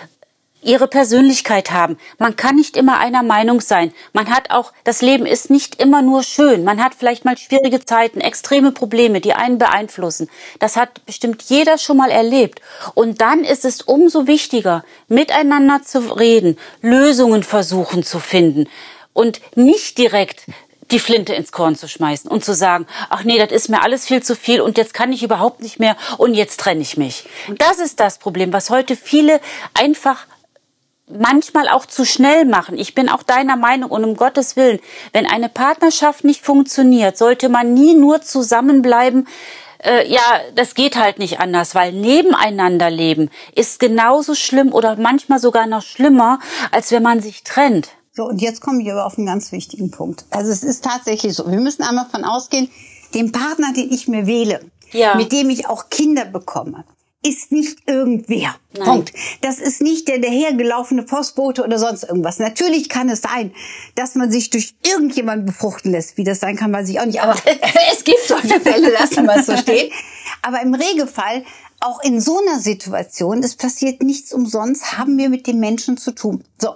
ihre 0.63 0.87
Persönlichkeit 0.87 1.71
haben. 1.71 1.97
Man 2.19 2.35
kann 2.35 2.55
nicht 2.55 2.77
immer 2.77 2.99
einer 2.99 3.23
Meinung 3.23 3.61
sein. 3.61 3.93
Man 4.13 4.29
hat 4.29 4.51
auch, 4.51 4.73
das 4.83 5.01
Leben 5.01 5.25
ist 5.25 5.49
nicht 5.49 5.81
immer 5.81 6.01
nur 6.01 6.23
schön. 6.23 6.63
Man 6.63 6.83
hat 6.83 6.93
vielleicht 6.93 7.25
mal 7.25 7.37
schwierige 7.37 7.83
Zeiten, 7.83 8.21
extreme 8.21 8.71
Probleme, 8.71 9.21
die 9.21 9.33
einen 9.33 9.57
beeinflussen. 9.57 10.29
Das 10.59 10.77
hat 10.77 11.03
bestimmt 11.05 11.41
jeder 11.43 11.77
schon 11.77 11.97
mal 11.97 12.11
erlebt. 12.11 12.61
Und 12.93 13.21
dann 13.21 13.43
ist 13.43 13.65
es 13.65 13.81
umso 13.81 14.27
wichtiger, 14.27 14.83
miteinander 15.07 15.81
zu 15.83 15.99
reden, 16.15 16.57
Lösungen 16.81 17.43
versuchen 17.43 18.03
zu 18.03 18.19
finden 18.19 18.67
und 19.13 19.41
nicht 19.55 19.97
direkt 19.97 20.45
die 20.91 20.99
Flinte 20.99 21.33
ins 21.33 21.51
Korn 21.51 21.75
zu 21.75 21.87
schmeißen 21.87 22.29
und 22.29 22.43
zu 22.45 22.53
sagen, 22.53 22.85
ach 23.09 23.23
nee, 23.23 23.37
das 23.37 23.51
ist 23.51 23.69
mir 23.69 23.81
alles 23.81 24.05
viel 24.05 24.21
zu 24.21 24.35
viel 24.35 24.61
und 24.61 24.77
jetzt 24.77 24.93
kann 24.93 25.11
ich 25.11 25.23
überhaupt 25.23 25.61
nicht 25.61 25.79
mehr 25.79 25.95
und 26.17 26.33
jetzt 26.33 26.59
trenne 26.59 26.81
ich 26.81 26.97
mich. 26.97 27.25
Das 27.57 27.79
ist 27.79 27.99
das 27.99 28.17
Problem, 28.17 28.53
was 28.53 28.69
heute 28.69 28.95
viele 28.95 29.39
einfach 29.73 30.25
manchmal 31.07 31.67
auch 31.67 31.85
zu 31.85 32.05
schnell 32.05 32.45
machen. 32.45 32.77
Ich 32.77 32.95
bin 32.95 33.09
auch 33.09 33.23
deiner 33.23 33.57
Meinung 33.57 33.91
und 33.91 34.03
um 34.03 34.15
Gottes 34.15 34.55
Willen, 34.55 34.79
wenn 35.13 35.25
eine 35.25 35.49
Partnerschaft 35.49 36.23
nicht 36.23 36.43
funktioniert, 36.45 37.17
sollte 37.17 37.49
man 37.49 37.73
nie 37.73 37.95
nur 37.95 38.21
zusammenbleiben, 38.21 39.27
äh, 39.83 40.07
ja, 40.07 40.21
das 40.55 40.75
geht 40.75 40.95
halt 40.95 41.19
nicht 41.19 41.39
anders, 41.39 41.75
weil 41.75 41.91
nebeneinander 41.91 42.89
leben 42.89 43.29
ist 43.55 43.79
genauso 43.79 44.35
schlimm 44.35 44.73
oder 44.73 44.95
manchmal 44.95 45.39
sogar 45.39 45.65
noch 45.65 45.81
schlimmer, 45.81 46.39
als 46.71 46.91
wenn 46.91 47.03
man 47.03 47.19
sich 47.19 47.43
trennt. 47.43 47.89
So, 48.13 48.27
und 48.27 48.41
jetzt 48.41 48.61
kommen 48.61 48.83
wir 48.83 48.91
aber 48.91 49.05
auf 49.05 49.17
einen 49.17 49.27
ganz 49.27 49.51
wichtigen 49.51 49.89
Punkt. 49.89 50.25
Also 50.31 50.51
es 50.51 50.63
ist 50.63 50.83
tatsächlich 50.83 51.33
so, 51.33 51.49
wir 51.49 51.59
müssen 51.59 51.83
einmal 51.83 52.07
von 52.09 52.25
ausgehen, 52.25 52.69
den 53.13 53.31
Partner, 53.31 53.73
den 53.73 53.91
ich 53.91 54.07
mir 54.07 54.27
wähle, 54.27 54.59
ja. 54.91 55.15
mit 55.15 55.31
dem 55.31 55.49
ich 55.49 55.67
auch 55.67 55.89
Kinder 55.89 56.25
bekomme, 56.25 56.83
ist 57.23 57.51
nicht 57.51 57.87
irgendwer. 57.87 58.55
Nein. 58.73 58.85
Punkt. 58.85 59.13
Das 59.41 59.59
ist 59.59 59.81
nicht 59.81 60.07
der 60.07 60.19
dahergelaufene 60.19 61.03
Postbote 61.03 61.63
oder 61.63 61.77
sonst 61.77 62.03
irgendwas. 62.03 62.39
Natürlich 62.39 62.89
kann 62.89 63.09
es 63.09 63.21
sein, 63.21 63.53
dass 63.95 64.15
man 64.15 64.31
sich 64.31 64.49
durch 64.49 64.75
irgendjemanden 64.85 65.45
befruchten 65.45 65.91
lässt. 65.91 66.17
Wie 66.17 66.23
das 66.23 66.39
sein 66.39 66.57
kann, 66.57 66.73
weiß 66.73 66.89
ich 66.89 66.99
auch 66.99 67.05
nicht. 67.05 67.21
Aber 67.21 67.35
es 67.93 68.03
gibt 68.03 68.27
solche 68.27 68.59
Fälle, 68.59 68.91
lassen 68.91 69.25
wir 69.25 69.37
es 69.37 69.45
so 69.45 69.55
stehen. 69.55 69.91
Aber 70.41 70.61
im 70.61 70.73
Regelfall, 70.73 71.45
auch 71.79 72.01
in 72.03 72.19
so 72.19 72.39
einer 72.39 72.59
Situation, 72.59 73.43
es 73.43 73.55
passiert 73.55 74.01
nichts 74.01 74.33
umsonst, 74.33 74.97
haben 74.97 75.17
wir 75.17 75.29
mit 75.29 75.47
dem 75.47 75.59
Menschen 75.59 75.97
zu 75.97 76.11
tun. 76.11 76.43
So. 76.59 76.75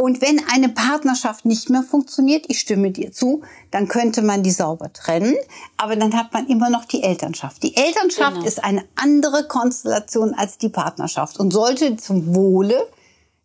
Und 0.00 0.22
wenn 0.22 0.40
eine 0.48 0.68
Partnerschaft 0.68 1.44
nicht 1.44 1.70
mehr 1.70 1.82
funktioniert, 1.82 2.44
ich 2.46 2.60
stimme 2.60 2.92
dir 2.92 3.10
zu, 3.10 3.42
dann 3.72 3.88
könnte 3.88 4.22
man 4.22 4.44
die 4.44 4.52
sauber 4.52 4.92
trennen, 4.92 5.34
aber 5.76 5.96
dann 5.96 6.14
hat 6.14 6.32
man 6.32 6.46
immer 6.46 6.70
noch 6.70 6.84
die 6.84 7.02
Elternschaft. 7.02 7.64
Die 7.64 7.74
Elternschaft 7.74 8.34
genau. 8.34 8.46
ist 8.46 8.62
eine 8.62 8.84
andere 8.94 9.48
Konstellation 9.48 10.34
als 10.34 10.56
die 10.56 10.68
Partnerschaft 10.68 11.40
und 11.40 11.52
sollte 11.52 11.96
zum 11.96 12.32
Wohle 12.32 12.86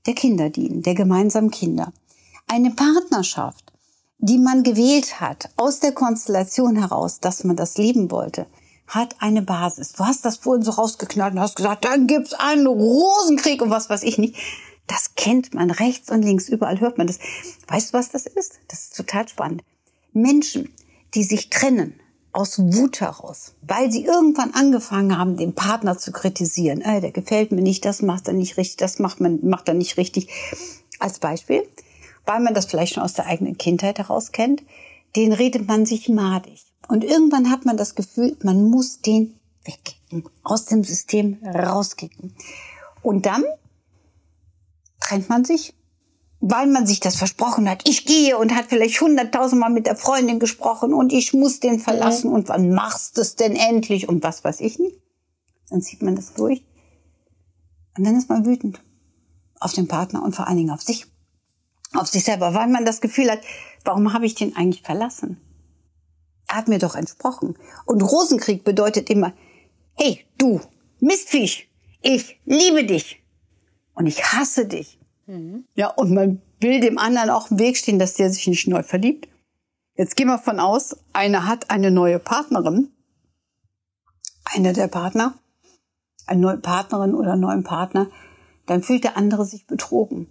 der 0.06 0.14
Kinder 0.14 0.52
dienen, 0.52 0.84
der 0.84 0.94
gemeinsamen 0.94 1.50
Kinder. 1.50 1.92
Eine 2.48 2.70
Partnerschaft, 2.70 3.74
die 4.20 4.38
man 4.38 4.62
gewählt 4.62 5.20
hat, 5.20 5.50
aus 5.58 5.80
der 5.80 5.94
Konstellation 5.94 6.76
heraus, 6.76 7.20
dass 7.20 7.44
man 7.44 7.56
das 7.56 7.80
leben 7.80 8.12
wollte, 8.12 8.46
hat 8.86 9.16
eine 9.18 9.42
Basis. 9.42 9.94
Du 9.94 10.06
hast 10.06 10.24
das 10.24 10.38
vorhin 10.38 10.64
so 10.64 10.70
rausgeknallt 10.70 11.34
und 11.34 11.40
hast 11.40 11.56
gesagt, 11.56 11.84
dann 11.84 12.06
gibt's 12.06 12.36
einen 12.36 12.68
Rosenkrieg 12.68 13.60
und 13.64 13.72
was 13.72 13.90
weiß 13.90 14.04
ich 14.04 14.20
nicht. 14.20 14.36
Das 14.88 15.16
kennt 15.16 15.54
man 15.54 15.72
rechts 15.72 16.10
und 16.10 16.24
links, 16.24 16.50
überall 16.50 16.80
hört 16.80 16.98
man 16.98 17.08
das. 17.08 17.20
Weißt 17.68 17.94
du, 17.94 17.98
was 17.98 18.10
das 18.10 18.26
ist? 18.26 18.60
Das 18.68 18.84
ist 18.84 18.98
total 18.98 19.28
spannend. 19.28 19.64
Menschen, 20.12 20.74
die 21.14 21.24
sich 21.24 21.50
trennen, 21.50 22.00
aus 22.34 22.58
Wut 22.58 23.00
heraus, 23.00 23.54
weil 23.62 23.92
sie 23.92 24.04
irgendwann 24.04 24.54
angefangen 24.54 25.18
haben, 25.18 25.38
den 25.38 25.54
Partner 25.54 25.98
zu 25.98 26.12
kritisieren. 26.12 26.82
Äh, 26.82 27.00
der 27.00 27.12
gefällt 27.12 27.52
mir 27.52 27.62
nicht, 27.62 27.86
das 27.86 28.02
macht 28.02 28.28
er 28.28 28.34
nicht 28.34 28.58
richtig, 28.58 28.78
das 28.78 29.00
macht 29.00 29.22
man 29.22 29.40
macht 29.48 29.68
er 29.68 29.76
nicht 29.76 29.98
richtig. 29.98 30.30
Als 31.00 31.20
Beispiel, 31.20 31.64
weil 32.26 32.40
man 32.40 32.54
das 32.54 32.66
vielleicht 32.66 32.96
schon 32.96 33.04
aus 33.04 33.14
der 33.14 33.28
eigenen 33.28 33.58
Kindheit 33.58 34.00
heraus 34.00 34.32
kennt, 34.32 34.64
den 35.16 35.32
redet 35.32 35.68
man 35.68 35.86
sich 35.86 36.10
madig. 36.10 36.66
Und 36.88 37.04
irgendwann 37.04 37.52
hat 37.52 37.66
man 37.66 37.78
das 37.78 37.96
Gefühl, 37.96 38.36
man 38.42 38.70
muss 38.70 39.00
den 39.02 39.36
wegkicken, 39.64 40.26
aus 40.44 40.66
dem 40.66 40.84
System 40.84 41.38
rauskicken. 41.44 42.34
Und 43.02 43.26
dann 43.26 43.44
trennt 45.04 45.30
man 45.30 45.46
sich 45.46 45.74
weil 46.46 46.68
man 46.68 46.86
sich 46.86 47.00
das 47.00 47.16
versprochen 47.16 47.70
hat, 47.70 47.88
ich 47.88 48.06
gehe 48.06 48.38
und 48.38 48.54
hat 48.54 48.66
vielleicht 48.66 49.00
hunderttausendmal 49.00 49.70
mit 49.70 49.86
der 49.88 49.96
Freundin 49.96 50.40
gesprochen 50.40 50.94
und 50.94 51.14
ich 51.14 51.34
muss 51.34 51.62
den 51.62 51.80
verlassen 51.80 52.32
mhm. 52.32 52.36
und 52.36 52.50
wann 52.50 52.70
machst 52.70 53.16
du 53.16 53.22
es 53.22 53.38
denn 53.38 53.56
endlich 53.56 54.10
und 54.10 54.24
was 54.24 54.44
weiß 54.44 54.60
ich 54.60 54.78
nicht. 54.78 55.00
Dann 55.70 55.82
zieht 55.82 56.02
man 56.02 56.18
das 56.18 56.34
durch 56.34 56.66
und 57.98 58.04
dann 58.04 58.18
ist 58.18 58.28
man 58.28 58.46
wütend 58.46 58.82
auf 59.62 59.72
den 59.72 59.88
Partner 59.88 60.22
und 60.22 60.36
vor 60.36 60.46
allen 60.46 60.58
Dingen 60.58 60.72
auf 60.72 60.82
sich, 60.82 61.08
auf 61.94 62.08
sich 62.08 62.26
selber, 62.26 62.54
weil 62.54 62.68
man 62.68 62.84
das 62.84 63.00
Gefühl 63.00 63.32
hat, 63.32 63.40
warum 63.86 64.12
habe 64.12 64.26
ich 64.26 64.36
den 64.36 64.54
eigentlich 64.58 64.82
verlassen? 64.82 65.40
Er 66.50 66.58
hat 66.58 66.68
mir 66.68 66.78
doch 66.78 66.96
entsprochen. 66.96 67.58
Und 67.86 68.02
Rosenkrieg 68.02 68.66
bedeutet 68.66 69.10
immer, 69.10 69.32
hey, 69.94 70.26
du, 70.38 70.60
Mistviech, 71.00 71.70
ich 72.02 72.38
liebe 72.44 72.84
dich 72.84 73.23
und 73.96 74.08
ich 74.08 74.24
hasse 74.24 74.66
dich. 74.66 75.00
Mhm. 75.28 75.66
Ja, 75.76 75.88
und 75.88 76.12
man 76.12 76.42
will 76.60 76.80
dem 76.80 76.98
anderen 76.98 77.30
auch 77.30 77.52
im 77.52 77.60
Weg 77.60 77.78
stehen, 77.78 78.00
dass 78.00 78.16
der 78.16 78.30
sich 78.30 78.48
nicht 78.48 78.68
neu 78.68 78.84
verliebt. 78.84 79.28
Jetzt 79.96 80.16
gehen 80.16 80.28
wir 80.28 80.40
von 80.40 80.60
aus, 80.60 80.98
einer 81.14 81.48
hat 81.48 81.70
eine 81.70 81.92
neue 81.92 82.20
Partnerin, 82.20 82.90
einer 84.46 84.74
der 84.74 84.88
Partner, 84.88 85.36
eine 86.26 86.42
neue 86.42 86.58
Partnerin 86.58 87.14
oder 87.14 87.34
einen 87.34 87.42
neuen 87.42 87.64
Partner, 87.64 88.10
dann 88.66 88.82
fühlt 88.82 89.04
der 89.04 89.18
andere 89.18 89.46
sich 89.46 89.68
betrogen. 89.68 90.28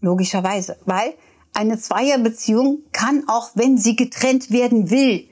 Logischerweise. 0.00 0.78
Weil 0.84 1.14
eine 1.54 1.78
Zweierbeziehung 1.78 2.82
kann 2.92 3.24
auch, 3.28 3.50
wenn 3.54 3.76
sie 3.76 3.96
getrennt 3.96 4.50
werden 4.50 4.90
will, 4.90 5.28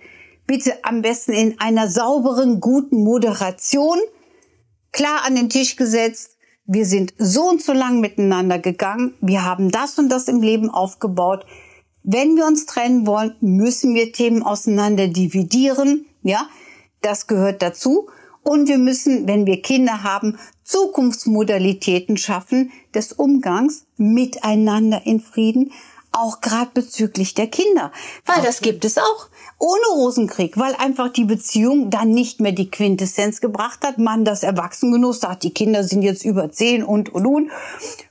bitte 0.46 0.84
am 0.84 1.00
besten 1.00 1.32
in 1.32 1.60
einer 1.60 1.88
sauberen, 1.88 2.60
guten 2.60 3.02
Moderation, 3.02 3.98
klar 4.92 5.22
an 5.24 5.36
den 5.36 5.48
Tisch 5.48 5.76
gesetzt, 5.76 6.36
wir 6.72 6.86
sind 6.86 7.14
so 7.18 7.48
und 7.48 7.60
so 7.60 7.72
lang 7.72 7.98
miteinander 7.98 8.60
gegangen, 8.60 9.14
wir 9.20 9.44
haben 9.44 9.72
das 9.72 9.98
und 9.98 10.08
das 10.08 10.28
im 10.28 10.40
Leben 10.40 10.70
aufgebaut. 10.70 11.44
Wenn 12.04 12.36
wir 12.36 12.46
uns 12.46 12.64
trennen 12.64 13.08
wollen, 13.08 13.34
müssen 13.40 13.92
wir 13.96 14.12
Themen 14.12 14.44
auseinander 14.44 15.08
dividieren, 15.08 16.06
ja, 16.22 16.48
das 17.02 17.26
gehört 17.26 17.60
dazu. 17.60 18.08
Und 18.44 18.68
wir 18.68 18.78
müssen, 18.78 19.26
wenn 19.26 19.46
wir 19.46 19.60
Kinder 19.62 20.04
haben, 20.04 20.38
Zukunftsmodalitäten 20.62 22.16
schaffen 22.16 22.70
des 22.94 23.12
Umgangs 23.12 23.86
miteinander 23.96 25.02
in 25.04 25.18
Frieden, 25.18 25.72
auch 26.12 26.40
gerade 26.40 26.70
bezüglich 26.72 27.34
der 27.34 27.48
Kinder. 27.48 27.90
Weil 28.26 28.42
das 28.42 28.60
gibt 28.60 28.84
es 28.84 28.96
auch 28.96 29.28
ohne 29.60 29.86
Rosenkrieg, 29.94 30.58
weil 30.58 30.74
einfach 30.74 31.12
die 31.12 31.26
Beziehung 31.26 31.90
dann 31.90 32.10
nicht 32.10 32.40
mehr 32.40 32.52
die 32.52 32.70
Quintessenz 32.70 33.40
gebracht 33.40 33.86
hat. 33.86 33.98
Man 33.98 34.24
das 34.24 34.42
Erwachsengenuss 34.42 35.20
sagt, 35.20 35.44
die 35.44 35.52
Kinder 35.52 35.84
sind 35.84 36.02
jetzt 36.02 36.24
über 36.24 36.50
zehn 36.50 36.82
und 36.82 37.14
und 37.14 37.26
und. 37.26 37.50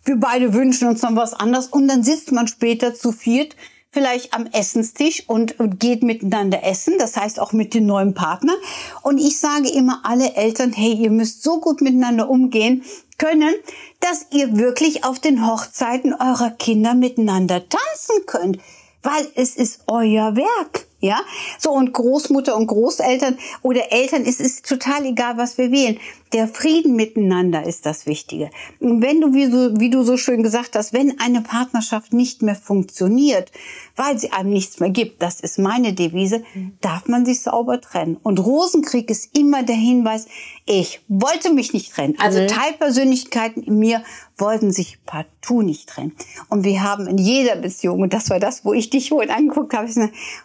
Wir 0.05 0.17
beide 0.17 0.53
wünschen 0.53 0.87
uns 0.87 1.01
noch 1.01 1.15
was 1.15 1.33
anderes 1.33 1.67
und 1.67 1.87
dann 1.87 2.03
sitzt 2.03 2.31
man 2.31 2.47
später 2.47 2.93
zu 2.93 3.11
viert 3.11 3.55
vielleicht 3.91 4.35
am 4.35 4.45
Essenstisch 4.45 5.23
und, 5.27 5.55
geht 5.79 6.03
miteinander 6.03 6.63
essen, 6.63 6.99
das 6.99 7.17
heißt 7.17 7.39
auch 7.39 7.53
mit 7.53 7.73
dem 7.73 7.87
neuen 7.87 8.13
Partner. 8.13 8.53
Und 9.01 9.17
ich 9.17 9.39
sage 9.39 9.69
immer 9.69 10.01
alle 10.03 10.35
Eltern, 10.35 10.73
hey, 10.73 10.93
ihr 10.93 11.09
müsst 11.09 11.41
so 11.41 11.59
gut 11.59 11.81
miteinander 11.81 12.29
umgehen 12.29 12.83
können, 13.17 13.55
dass 13.99 14.27
ihr 14.31 14.57
wirklich 14.57 15.03
auf 15.05 15.17
den 15.17 15.47
Hochzeiten 15.47 16.13
eurer 16.13 16.51
Kinder 16.51 16.93
miteinander 16.93 17.67
tanzen 17.67 18.25
könnt, 18.27 18.59
weil 19.01 19.27
es 19.33 19.55
ist 19.55 19.81
euer 19.87 20.35
Werk. 20.35 20.88
Ja, 21.01 21.21
so 21.57 21.71
und 21.71 21.93
Großmutter 21.93 22.55
und 22.57 22.67
Großeltern 22.67 23.37
oder 23.61 23.91
Eltern, 23.91 24.25
es 24.25 24.41
ist 24.41 24.67
total 24.67 25.05
egal, 25.05 25.37
was 25.37 25.57
wir 25.57 25.71
wählen. 25.71 25.97
Der 26.31 26.47
Frieden 26.47 26.95
miteinander 26.95 27.65
ist 27.65 27.87
das 27.87 28.05
Wichtige. 28.05 28.51
Und 28.79 29.01
wenn 29.01 29.19
du, 29.19 29.33
wie, 29.33 29.47
so, 29.47 29.79
wie 29.79 29.89
du 29.89 30.03
so 30.03 30.15
schön 30.15 30.43
gesagt 30.43 30.75
hast, 30.75 30.93
wenn 30.93 31.19
eine 31.19 31.41
Partnerschaft 31.41 32.13
nicht 32.13 32.43
mehr 32.43 32.55
funktioniert, 32.55 33.51
weil 33.95 34.19
sie 34.19 34.31
einem 34.31 34.51
nichts 34.51 34.79
mehr 34.79 34.91
gibt, 34.91 35.23
das 35.23 35.39
ist 35.39 35.57
meine 35.57 35.93
Devise, 35.93 36.43
darf 36.81 37.07
man 37.07 37.25
sich 37.25 37.41
sauber 37.41 37.81
trennen. 37.81 38.17
Und 38.21 38.39
Rosenkrieg 38.39 39.09
ist 39.09 39.35
immer 39.35 39.63
der 39.63 39.75
Hinweis, 39.75 40.27
ich 40.65 41.01
wollte 41.07 41.51
mich 41.51 41.73
nicht 41.73 41.93
trennen. 41.93 42.15
Also 42.19 42.41
mhm. 42.41 42.47
Teilpersönlichkeiten 42.47 43.63
in 43.63 43.79
mir 43.79 44.03
wollten 44.37 44.71
sich 44.71 44.99
partout 45.05 45.63
nicht 45.63 45.89
trennen. 45.89 46.13
Und 46.49 46.63
wir 46.63 46.83
haben 46.83 47.07
in 47.07 47.17
jeder 47.17 47.55
Beziehung, 47.55 48.01
und 48.01 48.13
das 48.13 48.29
war 48.29 48.39
das, 48.39 48.63
wo 48.63 48.73
ich 48.73 48.91
dich 48.91 49.11
wohl 49.11 49.29
angeguckt 49.31 49.73
habe, 49.73 49.89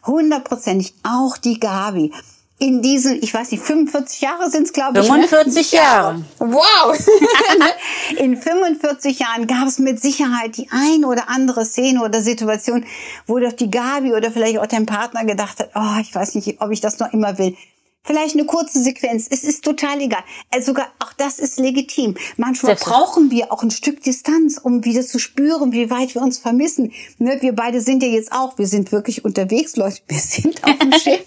hundertprozentig 0.06 0.94
auch 1.02 1.36
die 1.36 1.60
Gabi 1.60 2.10
in 2.58 2.82
diesen, 2.82 3.20
ich 3.22 3.34
weiß 3.34 3.50
nicht, 3.50 3.62
45 3.64 4.20
Jahre 4.20 4.48
sind 4.48 4.64
es, 4.64 4.72
glaube 4.72 5.00
ich. 5.00 5.06
45 5.06 5.72
ne? 5.72 5.78
Jahre. 5.78 6.24
Wow. 6.38 6.96
in 8.16 8.36
45 8.36 9.18
Jahren 9.18 9.46
gab 9.46 9.66
es 9.66 9.78
mit 9.78 10.00
Sicherheit 10.00 10.56
die 10.56 10.68
ein 10.70 11.04
oder 11.04 11.28
andere 11.28 11.64
Szene 11.64 12.02
oder 12.02 12.22
Situation, 12.22 12.84
wo 13.26 13.38
doch 13.38 13.52
die 13.52 13.70
Gabi 13.70 14.14
oder 14.14 14.30
vielleicht 14.30 14.58
auch 14.58 14.66
dein 14.66 14.86
Partner 14.86 15.24
gedacht 15.24 15.58
hat, 15.58 15.70
oh, 15.74 16.00
ich 16.00 16.14
weiß 16.14 16.36
nicht, 16.36 16.60
ob 16.60 16.70
ich 16.70 16.80
das 16.80 16.98
noch 17.00 17.12
immer 17.12 17.38
will. 17.38 17.56
Vielleicht 18.06 18.34
eine 18.34 18.44
kurze 18.44 18.82
Sequenz. 18.82 19.28
Es 19.30 19.44
ist 19.44 19.64
total 19.64 19.98
egal. 19.98 20.22
Also 20.50 20.72
sogar 20.72 20.88
auch 20.98 21.14
das 21.14 21.38
ist 21.38 21.58
legitim. 21.58 22.16
Manchmal 22.36 22.74
brauchen 22.74 23.30
wir 23.30 23.50
auch 23.50 23.62
ein 23.62 23.70
Stück 23.70 24.02
Distanz, 24.02 24.58
um 24.58 24.84
wieder 24.84 25.00
zu 25.00 25.18
spüren, 25.18 25.72
wie 25.72 25.88
weit 25.88 26.14
wir 26.14 26.20
uns 26.20 26.38
vermissen. 26.38 26.92
Ne, 27.18 27.38
wir 27.40 27.54
beide 27.54 27.80
sind 27.80 28.02
ja 28.02 28.10
jetzt 28.10 28.30
auch, 28.30 28.58
wir 28.58 28.66
sind 28.66 28.92
wirklich 28.92 29.24
unterwegs, 29.24 29.76
Leute. 29.76 30.02
Wir 30.06 30.18
sind 30.18 30.62
auf 30.64 30.76
dem 30.78 30.92
Schiff 31.00 31.24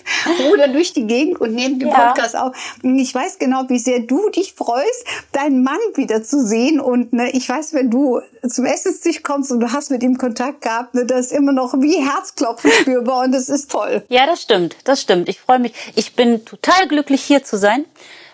oder 0.54 0.68
durch 0.68 0.94
die 0.94 1.08
Gegend 1.08 1.42
und 1.42 1.56
nehmen 1.56 1.80
den 1.80 1.90
ja. 1.90 2.10
Podcast 2.10 2.36
auf. 2.38 2.56
Und 2.84 3.00
ich 3.00 3.14
weiß 3.14 3.40
genau, 3.40 3.64
wie 3.70 3.80
sehr 3.80 4.02
du 4.02 4.30
dich 4.30 4.54
freust, 4.54 5.04
deinen 5.32 5.64
Mann 5.64 5.80
wieder 5.96 6.22
zu 6.24 6.46
sehen. 6.46 6.80
Und 6.80 7.12
ne, 7.12 7.32
ich 7.32 7.50
weiß, 7.50 7.74
wenn 7.74 7.90
du 7.90 8.22
zum 8.48 8.66
Essenstisch 8.66 9.24
kommst 9.24 9.52
und 9.52 9.62
du 9.62 9.74
hast 9.74 9.90
mit 9.90 10.04
ihm 10.04 10.20
Kontakt 10.20 10.62
gehabt, 10.62 10.94
ne, 10.94 11.08
das 11.08 11.28
ist 11.28 11.32
immer 11.32 11.54
noch 11.54 11.74
wie 11.82 12.08
Herzklopfen 12.08 12.70
spürbar 12.72 13.26
und 13.26 13.32
das 13.32 13.50
ist 13.50 13.72
toll. 13.72 14.04
Ja, 14.10 14.28
das 14.28 14.44
stimmt. 14.44 14.76
Das 14.84 15.02
stimmt. 15.02 15.28
Ich 15.28 15.40
freue 15.40 15.58
mich. 15.58 15.74
Ich 15.96 16.14
bin 16.14 16.46
total 16.46 16.67
total 16.68 16.88
glücklich, 16.88 17.24
hier 17.24 17.44
zu 17.44 17.58
sein. 17.58 17.86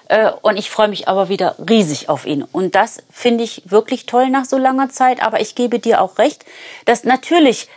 Äh, 0.10 0.32
und 0.42 0.58
ich 0.58 0.70
freue 0.70 0.88
mich 0.88 1.08
aber 1.08 1.30
wieder 1.30 1.56
riesig 1.70 2.10
auf 2.10 2.26
ihn. 2.26 2.44
Und 2.44 2.76
das 2.76 3.04
finde 3.12 3.44
ich 3.44 3.64
wirklich 3.66 4.06
toll 4.06 4.30
nach 4.30 4.46
so 4.46 4.58
langer 4.58 4.90
Zeit. 4.90 5.22
Aber 5.24 5.40
ich 5.40 5.56
gebe 5.56 5.80
dir 5.80 6.02
auch 6.02 6.18
recht, 6.18 6.46
dass 6.86 7.04
natürlich 7.04 7.70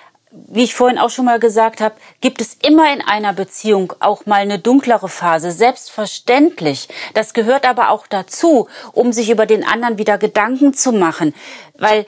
wie 0.48 0.64
ich 0.64 0.75
vorhin 0.75 0.98
auch 0.98 1.08
schon 1.08 1.25
mal 1.25 1.38
gesagt 1.38 1.80
habe, 1.80 1.94
gibt 2.20 2.42
es 2.42 2.54
immer 2.54 2.92
in 2.92 3.00
einer 3.00 3.32
Beziehung 3.32 3.94
auch 4.00 4.26
mal 4.26 4.40
eine 4.40 4.58
dunklere 4.58 5.08
Phase. 5.08 5.50
Selbstverständlich. 5.50 6.88
Das 7.14 7.32
gehört 7.32 7.66
aber 7.66 7.90
auch 7.90 8.06
dazu, 8.06 8.68
um 8.92 9.12
sich 9.12 9.30
über 9.30 9.46
den 9.46 9.66
anderen 9.66 9.96
wieder 9.96 10.18
Gedanken 10.18 10.75
zu 10.75 10.92
machen. 10.92 11.34
Weil 11.78 12.04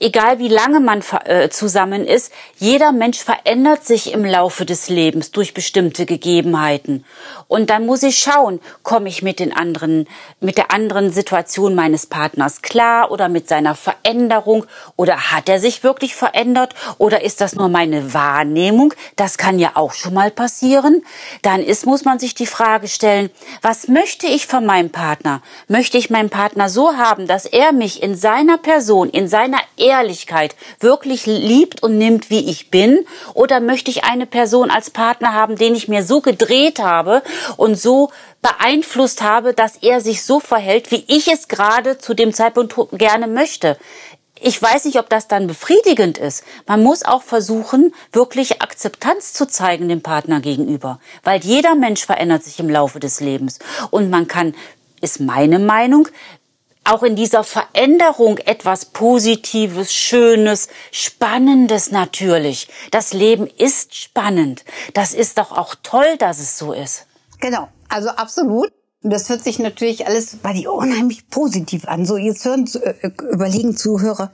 egal 0.00 0.38
wie 0.38 0.48
lange 0.48 0.80
man 0.80 1.02
äh, 1.24 1.48
zusammen 1.48 2.06
ist, 2.06 2.32
jeder 2.58 2.92
Mensch 2.92 3.18
verändert 3.18 3.84
sich 3.84 4.12
im 4.12 4.24
Laufe 4.24 4.64
des 4.64 4.88
Lebens 4.88 5.30
durch 5.30 5.54
bestimmte 5.54 6.06
Gegebenheiten. 6.06 7.04
Und 7.48 7.70
dann 7.70 7.86
muss 7.86 8.02
ich 8.02 8.18
schauen, 8.18 8.60
komme 8.82 9.08
ich 9.08 9.22
mit 9.22 9.40
den 9.40 9.54
anderen, 9.54 10.06
mit 10.40 10.58
der 10.58 10.70
anderen 10.72 11.12
Situation 11.12 11.74
meines 11.74 12.06
Partners 12.06 12.62
klar 12.62 13.10
oder 13.10 13.28
mit 13.28 13.48
seiner 13.48 13.74
Veränderung 13.74 14.66
oder 14.96 15.32
hat 15.32 15.48
er 15.48 15.58
sich 15.58 15.82
wirklich 15.82 16.14
verändert 16.14 16.74
oder 16.98 17.22
ist 17.22 17.40
das 17.40 17.54
nur 17.54 17.68
meine 17.68 18.14
Wahrnehmung? 18.14 18.94
Das 19.16 19.38
kann 19.38 19.58
ja 19.58 19.72
auch 19.74 19.92
schon 19.92 20.14
mal 20.14 20.30
passieren. 20.30 21.02
Dann 21.42 21.62
ist, 21.62 21.86
muss 21.86 22.04
man 22.04 22.18
sich 22.18 22.34
die 22.34 22.46
Frage 22.46 22.88
stellen, 22.88 23.30
was 23.62 23.88
möchte 23.88 24.26
ich 24.26 24.46
von 24.46 24.66
meinem 24.66 24.90
Partner? 24.90 25.42
Möchte 25.68 25.98
ich 25.98 26.10
meinen 26.10 26.30
Partner 26.30 26.68
so 26.68 26.96
haben, 26.96 27.26
dass 27.26 27.46
er 27.46 27.72
mich 27.72 28.02
in 28.02 28.14
seiner 28.14 28.58
Person, 28.58 29.08
in 29.10 29.28
seiner 29.28 29.58
Ehrlichkeit 29.88 30.54
wirklich 30.80 31.26
liebt 31.26 31.82
und 31.82 31.98
nimmt, 31.98 32.30
wie 32.30 32.50
ich 32.50 32.70
bin? 32.70 33.04
Oder 33.34 33.60
möchte 33.60 33.90
ich 33.90 34.04
eine 34.04 34.26
Person 34.26 34.70
als 34.70 34.90
Partner 34.90 35.32
haben, 35.32 35.56
den 35.56 35.74
ich 35.74 35.88
mir 35.88 36.02
so 36.02 36.20
gedreht 36.20 36.78
habe 36.78 37.22
und 37.56 37.76
so 37.76 38.10
beeinflusst 38.42 39.22
habe, 39.22 39.54
dass 39.54 39.76
er 39.76 40.00
sich 40.00 40.22
so 40.22 40.38
verhält, 40.40 40.90
wie 40.90 41.04
ich 41.08 41.28
es 41.28 41.48
gerade 41.48 41.98
zu 41.98 42.14
dem 42.14 42.32
Zeitpunkt 42.32 42.74
gerne 42.92 43.26
möchte? 43.26 43.76
ich 44.40 44.60
weiß 44.60 44.84
nicht, 44.84 44.98
ob 44.98 45.08
das 45.08 45.28
dann 45.28 45.46
befriedigend 45.46 46.18
ist. 46.18 46.44
Man 46.66 46.82
muss 46.82 47.04
auch 47.04 47.22
versuchen, 47.22 47.94
wirklich 48.12 48.62
Akzeptanz 48.62 49.32
zu 49.32 49.46
zeigen 49.46 49.88
dem 49.88 50.02
Partner 50.02 50.40
gegenüber, 50.40 51.00
weil 51.24 51.40
jeder 51.40 51.74
Mensch 51.74 52.04
verändert 52.04 52.44
sich 52.44 52.60
im 52.60 52.70
Laufe 52.70 53.00
des 53.00 53.20
Lebens 53.20 53.58
und 53.90 54.10
man 54.10 54.28
kann, 54.28 54.54
ist 55.00 55.20
meine 55.20 55.58
Meinung, 55.58 56.08
auch 56.88 57.02
in 57.02 57.16
dieser 57.16 57.44
Veränderung 57.44 58.38
etwas 58.38 58.86
Positives, 58.86 59.92
Schönes, 59.92 60.68
Spannendes 60.90 61.90
natürlich. 61.90 62.68
Das 62.90 63.12
Leben 63.12 63.46
ist 63.46 63.94
spannend. 63.94 64.64
Das 64.94 65.14
ist 65.14 65.38
doch 65.38 65.52
auch 65.52 65.74
toll, 65.82 66.16
dass 66.18 66.38
es 66.38 66.58
so 66.58 66.72
ist. 66.72 67.06
Genau, 67.40 67.68
also 67.88 68.08
absolut. 68.10 68.72
Und 69.02 69.10
das 69.10 69.28
hört 69.28 69.44
sich 69.44 69.58
natürlich 69.58 70.06
alles 70.06 70.36
bei 70.36 70.52
dir 70.52 70.72
unheimlich 70.72 71.28
positiv 71.28 71.86
an. 71.86 72.04
So, 72.04 72.16
jetzt 72.16 72.44
hören, 72.44 72.68
äh, 72.82 73.08
überlegen 73.30 73.76
Zuhörer, 73.76 74.32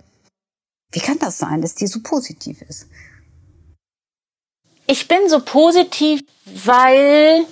wie 0.92 1.00
kann 1.00 1.18
das 1.18 1.38
sein, 1.38 1.60
dass 1.60 1.74
die 1.74 1.86
so 1.86 2.00
positiv 2.02 2.62
ist? 2.62 2.86
Ich 4.86 5.08
bin 5.08 5.28
so 5.28 5.40
positiv, 5.40 6.22
weil 6.44 7.44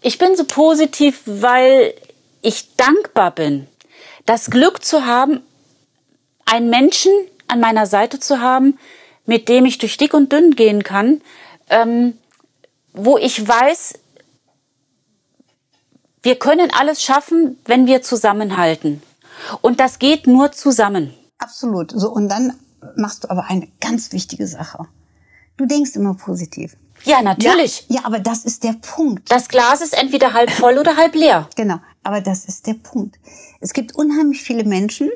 ich 0.00 0.18
bin 0.18 0.36
so 0.36 0.44
positiv, 0.44 1.20
weil 1.26 1.94
ich 2.42 2.76
dankbar 2.76 3.30
bin, 3.30 3.66
das 4.26 4.50
Glück 4.50 4.84
zu 4.84 5.06
haben, 5.06 5.40
einen 6.44 6.68
Menschen 6.68 7.12
an 7.48 7.60
meiner 7.60 7.86
Seite 7.86 8.20
zu 8.20 8.40
haben, 8.40 8.78
mit 9.24 9.48
dem 9.48 9.64
ich 9.64 9.78
durch 9.78 9.96
dick 9.96 10.14
und 10.14 10.32
dünn 10.32 10.54
gehen 10.54 10.82
kann, 10.82 11.22
ähm, 11.70 12.18
wo 12.92 13.16
ich 13.16 13.46
weiß, 13.46 13.94
wir 16.22 16.38
können 16.38 16.70
alles 16.70 17.02
schaffen, 17.02 17.58
wenn 17.64 17.86
wir 17.86 18.02
zusammenhalten. 18.02 19.02
Und 19.60 19.80
das 19.80 19.98
geht 19.98 20.26
nur 20.26 20.52
zusammen. 20.52 21.14
Absolut. 21.38 21.92
So, 21.92 22.10
und 22.10 22.28
dann 22.28 22.58
machst 22.96 23.24
du 23.24 23.30
aber 23.30 23.46
eine 23.48 23.68
ganz 23.80 24.12
wichtige 24.12 24.46
Sache. 24.46 24.86
Du 25.56 25.66
denkst 25.66 25.96
immer 25.96 26.14
positiv. 26.14 26.76
Ja, 27.04 27.22
natürlich. 27.22 27.86
Ja, 27.88 27.96
ja, 27.96 28.04
aber 28.04 28.20
das 28.20 28.44
ist 28.44 28.62
der 28.62 28.74
Punkt. 28.74 29.30
Das 29.30 29.48
Glas 29.48 29.80
ist 29.80 29.96
entweder 29.96 30.32
halb 30.32 30.50
voll 30.50 30.78
oder 30.78 30.96
halb 30.96 31.14
leer. 31.14 31.48
Genau, 31.56 31.80
aber 32.02 32.20
das 32.20 32.44
ist 32.44 32.66
der 32.66 32.74
Punkt. 32.74 33.18
Es 33.60 33.72
gibt 33.72 33.94
unheimlich 33.94 34.42
viele 34.42 34.64
Menschen, 34.64 35.10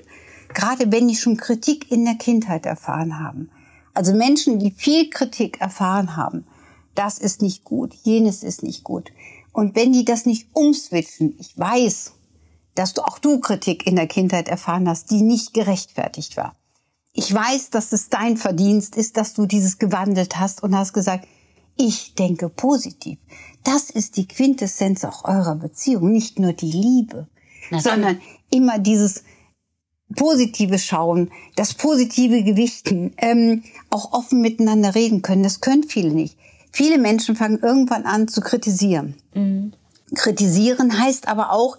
gerade 0.54 0.90
wenn 0.92 1.08
die 1.08 1.16
schon 1.16 1.36
Kritik 1.36 1.90
in 1.90 2.04
der 2.04 2.14
Kindheit 2.14 2.66
erfahren 2.66 3.18
haben. 3.18 3.50
Also 3.94 4.14
Menschen, 4.14 4.58
die 4.58 4.70
viel 4.70 5.10
Kritik 5.10 5.60
erfahren 5.60 6.16
haben. 6.16 6.46
Das 6.94 7.18
ist 7.18 7.42
nicht 7.42 7.64
gut, 7.64 7.94
jenes 8.02 8.42
ist 8.42 8.62
nicht 8.62 8.84
gut. 8.84 9.12
Und 9.52 9.74
wenn 9.74 9.92
die 9.92 10.04
das 10.04 10.26
nicht 10.26 10.48
umswitchen, 10.52 11.34
ich 11.38 11.56
weiß, 11.58 12.12
dass 12.74 12.92
du 12.92 13.02
auch 13.02 13.18
du 13.18 13.40
Kritik 13.40 13.86
in 13.86 13.96
der 13.96 14.06
Kindheit 14.06 14.48
erfahren 14.48 14.88
hast, 14.88 15.10
die 15.10 15.22
nicht 15.22 15.54
gerechtfertigt 15.54 16.36
war. 16.36 16.54
Ich 17.14 17.32
weiß, 17.32 17.70
dass 17.70 17.92
es 17.92 18.10
dein 18.10 18.36
Verdienst 18.36 18.96
ist, 18.96 19.16
dass 19.16 19.32
du 19.32 19.46
dieses 19.46 19.78
gewandelt 19.78 20.38
hast 20.38 20.62
und 20.62 20.76
hast 20.76 20.92
gesagt, 20.92 21.26
ich 21.76 22.14
denke 22.14 22.48
positiv. 22.48 23.18
Das 23.64 23.90
ist 23.90 24.16
die 24.16 24.26
Quintessenz 24.28 25.04
auch 25.04 25.24
eurer 25.24 25.56
Beziehung, 25.56 26.12
nicht 26.12 26.38
nur 26.38 26.52
die 26.52 26.70
Liebe, 26.70 27.28
Natürlich. 27.70 27.82
sondern 27.82 28.20
immer 28.50 28.78
dieses 28.78 29.24
positive 30.14 30.78
Schauen, 30.78 31.30
das 31.56 31.74
positive 31.74 32.44
Gewichten, 32.44 33.12
ähm, 33.18 33.64
auch 33.90 34.12
offen 34.12 34.40
miteinander 34.40 34.94
reden 34.94 35.22
können. 35.22 35.42
Das 35.42 35.60
können 35.60 35.82
viele 35.82 36.12
nicht. 36.12 36.38
Viele 36.70 36.98
Menschen 36.98 37.36
fangen 37.36 37.58
irgendwann 37.60 38.04
an 38.04 38.28
zu 38.28 38.40
kritisieren. 38.40 39.16
Mhm. 39.34 39.72
Kritisieren 40.14 41.00
heißt 41.00 41.26
aber 41.26 41.52
auch, 41.52 41.78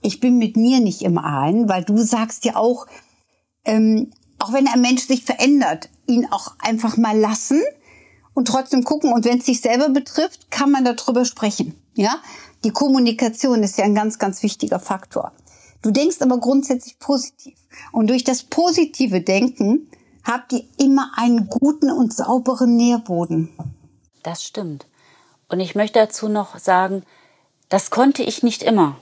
ich 0.00 0.20
bin 0.20 0.38
mit 0.38 0.56
mir 0.56 0.80
nicht 0.80 1.02
im 1.02 1.18
ein, 1.18 1.68
weil 1.68 1.84
du 1.84 1.98
sagst 1.98 2.44
ja 2.44 2.56
auch, 2.56 2.86
ähm, 3.64 4.10
auch 4.38 4.52
wenn 4.52 4.68
ein 4.68 4.80
Mensch 4.80 5.06
sich 5.06 5.24
verändert, 5.24 5.90
ihn 6.06 6.26
auch 6.30 6.54
einfach 6.58 6.96
mal 6.96 7.18
lassen 7.18 7.60
und 8.36 8.46
trotzdem 8.46 8.84
gucken. 8.84 9.14
Und 9.14 9.24
wenn 9.24 9.38
es 9.38 9.46
sich 9.46 9.62
selber 9.62 9.88
betrifft, 9.88 10.50
kann 10.50 10.70
man 10.70 10.84
darüber 10.84 11.24
sprechen. 11.24 11.74
Ja, 11.94 12.20
die 12.64 12.70
Kommunikation 12.70 13.62
ist 13.62 13.78
ja 13.78 13.84
ein 13.84 13.94
ganz, 13.94 14.18
ganz 14.18 14.42
wichtiger 14.42 14.78
Faktor. 14.78 15.32
Du 15.80 15.90
denkst 15.90 16.18
aber 16.20 16.38
grundsätzlich 16.38 16.98
positiv. 16.98 17.54
Und 17.92 18.10
durch 18.10 18.24
das 18.24 18.42
positive 18.42 19.22
Denken 19.22 19.90
habt 20.22 20.52
ihr 20.52 20.64
immer 20.78 21.12
einen 21.16 21.48
guten 21.48 21.90
und 21.90 22.12
sauberen 22.12 22.76
Nährboden. 22.76 23.48
Das 24.22 24.44
stimmt. 24.44 24.86
Und 25.48 25.60
ich 25.60 25.74
möchte 25.74 25.98
dazu 25.98 26.28
noch 26.28 26.58
sagen, 26.58 27.04
das 27.70 27.88
konnte 27.88 28.22
ich 28.22 28.42
nicht 28.42 28.62
immer. 28.62 28.96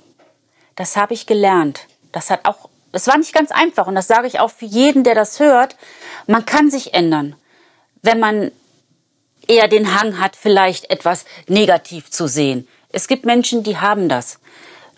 Das 0.77 0.97
habe 0.97 1.13
ich 1.13 1.27
gelernt. 1.27 1.89
Das 2.13 2.31
hat 2.31 2.45
auch, 2.45 2.69
es 2.93 3.09
war 3.09 3.19
nicht 3.19 3.33
ganz 3.33 3.51
einfach. 3.51 3.89
Und 3.89 3.97
das 3.97 4.07
sage 4.07 4.29
ich 4.29 4.39
auch 4.39 4.51
für 4.51 4.67
jeden, 4.67 5.03
der 5.03 5.17
das 5.17 5.41
hört. 5.41 5.77
Man 6.29 6.47
kann 6.47 6.71
sich 6.71 6.95
ändern. 6.95 7.35
Wenn 8.03 8.21
man 8.21 8.53
eher 9.49 9.69
den 9.69 9.99
Hang 9.99 10.21
hat, 10.21 10.37
vielleicht 10.37 10.91
etwas 10.91 11.25
negativ 11.49 12.11
zu 12.11 12.27
sehen. 12.27 12.69
Es 12.91 13.09
gibt 13.09 13.25
Menschen, 13.25 13.63
die 13.63 13.79
haben 13.79 14.09
das. 14.09 14.39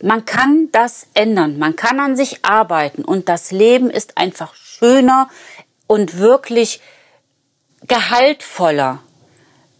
Man 0.02 0.24
kann 0.24 0.68
das 0.72 1.06
ändern. 1.14 1.58
Man 1.58 1.76
kann 1.76 2.00
an 2.00 2.16
sich 2.16 2.44
arbeiten. 2.44 3.04
Und 3.04 3.28
das 3.28 3.50
Leben 3.50 3.90
ist 3.90 4.18
einfach 4.18 4.54
schöner 4.54 5.30
und 5.86 6.18
wirklich 6.18 6.80
gehaltvoller 7.86 9.00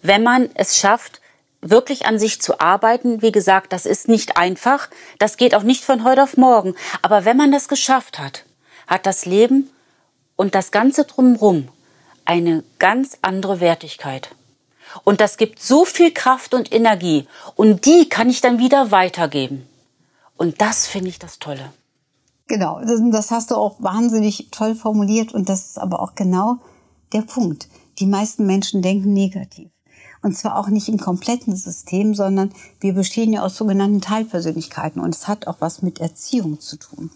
wenn 0.07 0.23
man 0.23 0.51
es 0.55 0.77
schafft, 0.77 1.21
wirklich 1.61 2.07
an 2.07 2.19
sich 2.19 2.41
zu 2.41 2.61
arbeiten. 2.61 3.23
Wie 3.23 3.33
gesagt, 3.33 3.73
das 3.73 3.87
ist 3.87 4.09
nicht 4.09 4.37
einfach. 4.37 4.89
Das 5.19 5.37
geht 5.37 5.55
auch 5.55 5.63
nicht 5.63 5.85
von 5.85 6.05
heute 6.05 6.23
auf 6.23 6.37
morgen. 6.37 6.75
Aber 7.03 7.25
wenn 7.25 7.37
man 7.37 7.53
das 7.53 7.69
geschafft 7.69 8.19
hat, 8.19 8.45
hat 8.87 9.07
das 9.07 9.27
Leben 9.27 9.71
und 10.37 10.55
das 10.55 10.71
Ganze 10.71 11.05
drumherum 11.05 11.69
eine 12.25 12.63
ganz 12.79 13.19
andere 13.23 13.61
Wertigkeit. 13.61 14.31
Und 15.05 15.21
das 15.21 15.37
gibt 15.37 15.61
so 15.61 15.85
viel 15.85 16.13
Kraft 16.13 16.55
und 16.55 16.73
Energie. 16.73 17.27
Und 17.55 17.87
die 17.87 18.09
kann 18.09 18.29
ich 18.29 18.41
dann 18.41 18.59
wieder 18.59 18.91
weitergeben. 18.91 19.67
Und 20.37 20.61
das 20.61 20.87
finde 20.87 21.09
ich 21.09 21.19
das 21.19 21.39
Tolle. 21.39 21.73
Genau, 22.49 22.81
das, 22.81 23.31
hast 23.31 23.51
du 23.51 23.57
auch 23.57 23.77
wahnsinnig 23.81 24.49
toll 24.51 24.75
formuliert. 24.75 25.35
Und 25.35 25.49
das 25.49 25.67
ist 25.67 25.79
aber 25.79 26.01
auch 26.01 26.15
genau 26.15 26.59
der 27.13 27.23
Punkt. 27.23 27.69
Die 27.99 28.07
meisten 28.07 28.47
Menschen 28.47 28.83
denken 28.83 29.13
negativ. 29.13 29.71
Und 30.23 30.37
zwar 30.37 30.59
auch 30.59 30.69
nicht 30.69 30.89
im 30.89 30.99
kompletten 30.99 31.55
System, 31.55 32.15
sondern 32.15 32.53
wir 32.81 32.95
bestehen 32.95 33.33
ja 33.33 33.43
aus 33.43 33.57
sogenannten 33.57 34.01
Teilpersönlichkeiten 34.01 35.01
und 35.01 35.15
es 35.15 35.29
hat 35.29 35.47
auch 35.47 35.57
was 35.61 35.83
mit 35.83 36.01
Erziehung 36.01 36.59
zu 36.59 36.79
tun. 36.79 37.11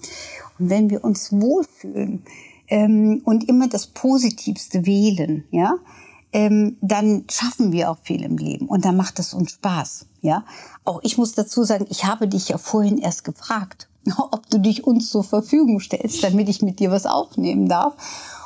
Und 0.58 0.70
wenn 0.70 0.90
wir 0.90 1.02
uns 1.02 1.32
wohlfühlen 1.32 2.22
ähm, 2.68 3.22
und 3.24 3.48
immer 3.48 3.68
das 3.68 3.88
Positivste 3.88 4.86
wählen, 4.86 5.44
ja, 5.50 5.74
ähm, 6.32 6.76
dann 6.80 7.24
schaffen 7.30 7.72
wir 7.72 7.90
auch 7.90 7.98
viel 8.02 8.22
im 8.22 8.36
Leben 8.36 8.66
und 8.66 8.84
dann 8.84 8.96
macht 8.96 9.18
es 9.18 9.34
uns 9.34 9.52
Spaß. 9.52 10.06
Ja, 10.22 10.44
auch 10.84 11.00
ich 11.02 11.16
muss 11.16 11.32
dazu 11.32 11.64
sagen, 11.64 11.86
ich 11.88 12.04
habe 12.04 12.28
dich 12.28 12.48
ja 12.48 12.58
vorhin 12.58 12.98
erst 12.98 13.24
gefragt, 13.24 13.88
ob 14.18 14.48
du 14.50 14.58
dich 14.58 14.84
uns 14.84 15.10
zur 15.10 15.24
Verfügung 15.24 15.80
stellst, 15.80 16.22
damit 16.22 16.48
ich 16.48 16.62
mit 16.62 16.78
dir 16.78 16.90
was 16.90 17.06
aufnehmen 17.06 17.68
darf. 17.68 17.94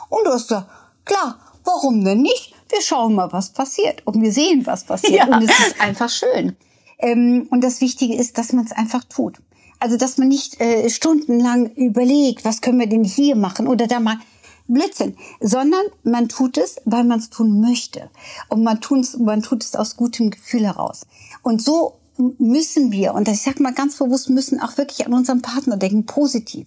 Und 0.09 0.25
du 0.25 0.31
hast 0.31 0.49
gesagt, 0.49 0.68
klar, 1.05 1.38
warum 1.64 2.05
denn 2.05 2.23
nicht? 2.23 2.55
wir 2.75 2.83
schauen 2.83 3.14
mal, 3.14 3.33
was 3.33 3.51
passiert. 3.51 4.03
Und 4.07 4.20
wir 4.20 4.33
sehen, 4.33 4.66
was 4.66 4.85
passiert. 4.85 5.29
Ja. 5.29 5.37
Und 5.37 5.44
es 5.44 5.51
ist 5.51 5.81
einfach 5.81 6.11
schön. 6.11 6.57
Ähm, 6.99 7.47
und 7.51 7.62
das 7.62 7.81
Wichtige 7.81 8.14
ist, 8.14 8.38
dass 8.38 8.53
man 8.53 8.64
es 8.64 8.73
einfach 8.73 9.05
tut. 9.05 9.38
Also, 9.81 9.97
dass 9.97 10.18
man 10.18 10.29
nicht 10.29 10.61
äh, 10.61 10.88
stundenlang 10.88 11.70
überlegt, 11.75 12.44
was 12.44 12.61
können 12.61 12.81
wir 12.81 12.87
denn 12.87 13.05
hier 13.05 13.37
machen 13.37 13.68
oder 13.68 13.87
da 13.87 14.01
mal 14.01 14.18
Blödsinn, 14.66 15.16
sondern 15.40 15.85
man 16.03 16.29
tut 16.29 16.57
es, 16.57 16.77
weil 16.85 17.05
man 17.05 17.18
es 17.18 17.31
tun 17.31 17.61
möchte. 17.61 18.11
Und 18.48 18.62
man, 18.62 18.81
tun's, 18.81 19.16
man 19.18 19.42
tut 19.42 19.62
es 19.62 19.77
aus 19.77 19.96
gutem 19.96 20.31
Gefühl 20.31 20.64
heraus. 20.64 21.07
Und 21.42 21.62
so 21.62 21.98
müssen 22.38 22.92
wir, 22.92 23.14
und 23.14 23.29
ich 23.29 23.42
sage 23.42 23.62
mal 23.62 23.74
ganz 23.74 23.98
bewusst, 23.98 24.31
müssen 24.31 24.61
auch 24.61 24.77
wirklich 24.79 25.07
an 25.07 25.12
unseren 25.12 25.42
Partner 25.42 25.77
denken, 25.77 26.07
positiv. 26.07 26.66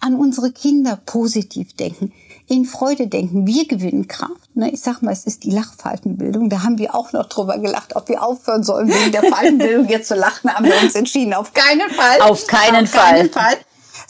An 0.00 0.14
unsere 0.14 0.52
Kinder 0.52 0.96
positiv 1.06 1.72
denken 1.74 2.12
in 2.48 2.64
Freude 2.64 3.06
denken. 3.06 3.46
Wir 3.46 3.66
gewinnen 3.66 4.08
Kraft. 4.08 4.54
Ne? 4.54 4.70
Ich 4.70 4.80
sag 4.80 5.02
mal, 5.02 5.12
es 5.12 5.24
ist 5.24 5.44
die 5.44 5.50
Lachfaltenbildung. 5.50 6.48
Da 6.48 6.62
haben 6.62 6.78
wir 6.78 6.94
auch 6.94 7.12
noch 7.12 7.28
drüber 7.28 7.58
gelacht, 7.58 7.94
ob 7.94 8.08
wir 8.08 8.22
aufhören 8.22 8.64
sollen, 8.64 8.88
wegen 8.88 9.12
der 9.12 9.22
Faltenbildung 9.22 9.88
jetzt 9.88 10.08
zu 10.08 10.14
lachen, 10.14 10.52
haben 10.52 10.64
wir 10.64 10.80
uns 10.82 10.94
entschieden. 10.94 11.34
Auf 11.34 11.52
keinen 11.52 11.90
Fall. 11.90 12.20
Auf 12.22 12.46
keinen 12.46 12.84
Auf 12.84 12.90
Fall. 12.90 13.12
Keinen 13.12 13.30
Fall. 13.30 13.56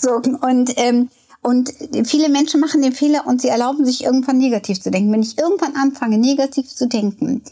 So, 0.01 0.13
und, 0.47 0.73
ähm, 0.77 1.11
und 1.43 1.73
viele 2.05 2.29
Menschen 2.29 2.61
machen 2.61 2.83
den 2.83 2.93
Fehler 2.93 3.27
und 3.27 3.41
sie 3.41 3.49
erlauben 3.49 3.85
sich 3.85 4.05
irgendwann 4.05 4.39
negativ 4.39 4.81
zu 4.81 4.91
denken. 4.91 5.13
Wenn 5.13 5.23
ich 5.23 5.39
irgendwann 5.39 5.77
anfange, 5.77 6.19
negativ 6.19 6.69
zu 6.69 6.89
denken, 6.89 7.43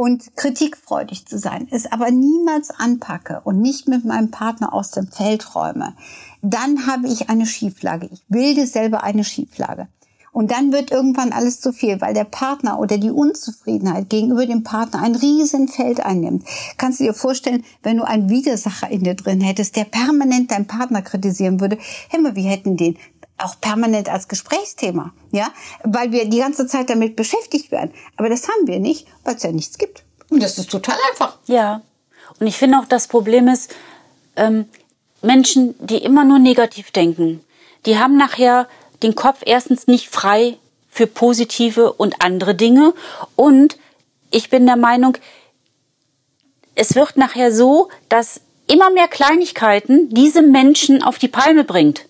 und 0.00 0.34
kritikfreudig 0.34 1.26
zu 1.26 1.38
sein, 1.38 1.68
es 1.70 1.90
aber 1.92 2.10
niemals 2.10 2.70
anpacke 2.70 3.42
und 3.44 3.60
nicht 3.60 3.86
mit 3.86 4.02
meinem 4.06 4.30
Partner 4.30 4.72
aus 4.72 4.92
dem 4.92 5.08
Feld 5.08 5.54
räume, 5.54 5.94
dann 6.40 6.86
habe 6.86 7.06
ich 7.06 7.28
eine 7.28 7.44
Schieflage. 7.44 8.08
Ich 8.10 8.22
bilde 8.26 8.66
selber 8.66 9.04
eine 9.04 9.24
Schieflage. 9.24 9.88
Und 10.32 10.52
dann 10.52 10.72
wird 10.72 10.90
irgendwann 10.90 11.32
alles 11.32 11.60
zu 11.60 11.72
viel, 11.72 12.00
weil 12.00 12.14
der 12.14 12.24
Partner 12.24 12.78
oder 12.78 12.96
die 12.96 13.10
Unzufriedenheit 13.10 14.08
gegenüber 14.08 14.46
dem 14.46 14.62
Partner 14.62 15.02
ein 15.02 15.16
Riesenfeld 15.16 16.00
einnimmt. 16.00 16.46
Kannst 16.78 17.00
du 17.00 17.04
dir 17.04 17.14
vorstellen, 17.14 17.64
wenn 17.82 17.98
du 17.98 18.04
einen 18.04 18.30
Widersacher 18.30 18.88
in 18.90 19.02
dir 19.02 19.14
drin 19.14 19.42
hättest, 19.42 19.76
der 19.76 19.84
permanent 19.84 20.50
deinen 20.50 20.66
Partner 20.66 21.02
kritisieren 21.02 21.60
würde, 21.60 21.78
hey, 22.08 22.20
wir 22.22 22.50
hätten 22.50 22.78
den 22.78 22.96
auch 23.44 23.60
permanent 23.60 24.08
als 24.08 24.28
Gesprächsthema, 24.28 25.12
ja, 25.30 25.50
weil 25.84 26.12
wir 26.12 26.28
die 26.28 26.38
ganze 26.38 26.66
Zeit 26.66 26.90
damit 26.90 27.16
beschäftigt 27.16 27.70
werden. 27.70 27.92
Aber 28.16 28.28
das 28.28 28.48
haben 28.48 28.66
wir 28.66 28.78
nicht, 28.78 29.06
weil 29.24 29.36
es 29.36 29.42
ja 29.42 29.52
nichts 29.52 29.78
gibt. 29.78 30.04
Und 30.30 30.42
das 30.42 30.58
ist 30.58 30.70
total 30.70 30.96
einfach. 31.10 31.38
Ja. 31.46 31.82
Und 32.38 32.46
ich 32.46 32.56
finde 32.56 32.78
auch, 32.78 32.84
das 32.84 33.08
Problem 33.08 33.48
ist, 33.48 33.74
ähm, 34.36 34.66
Menschen, 35.22 35.74
die 35.78 35.98
immer 35.98 36.24
nur 36.24 36.38
negativ 36.38 36.90
denken, 36.90 37.44
die 37.86 37.98
haben 37.98 38.16
nachher 38.16 38.68
den 39.02 39.14
Kopf 39.14 39.42
erstens 39.44 39.86
nicht 39.86 40.08
frei 40.08 40.56
für 40.88 41.06
positive 41.06 41.92
und 41.92 42.22
andere 42.22 42.54
Dinge. 42.54 42.94
Und 43.36 43.78
ich 44.30 44.50
bin 44.50 44.66
der 44.66 44.76
Meinung, 44.76 45.16
es 46.74 46.94
wird 46.94 47.16
nachher 47.16 47.52
so, 47.52 47.88
dass 48.08 48.40
immer 48.66 48.90
mehr 48.90 49.08
Kleinigkeiten 49.08 50.08
diese 50.10 50.42
Menschen 50.42 51.02
auf 51.02 51.18
die 51.18 51.28
Palme 51.28 51.64
bringt. 51.64 52.06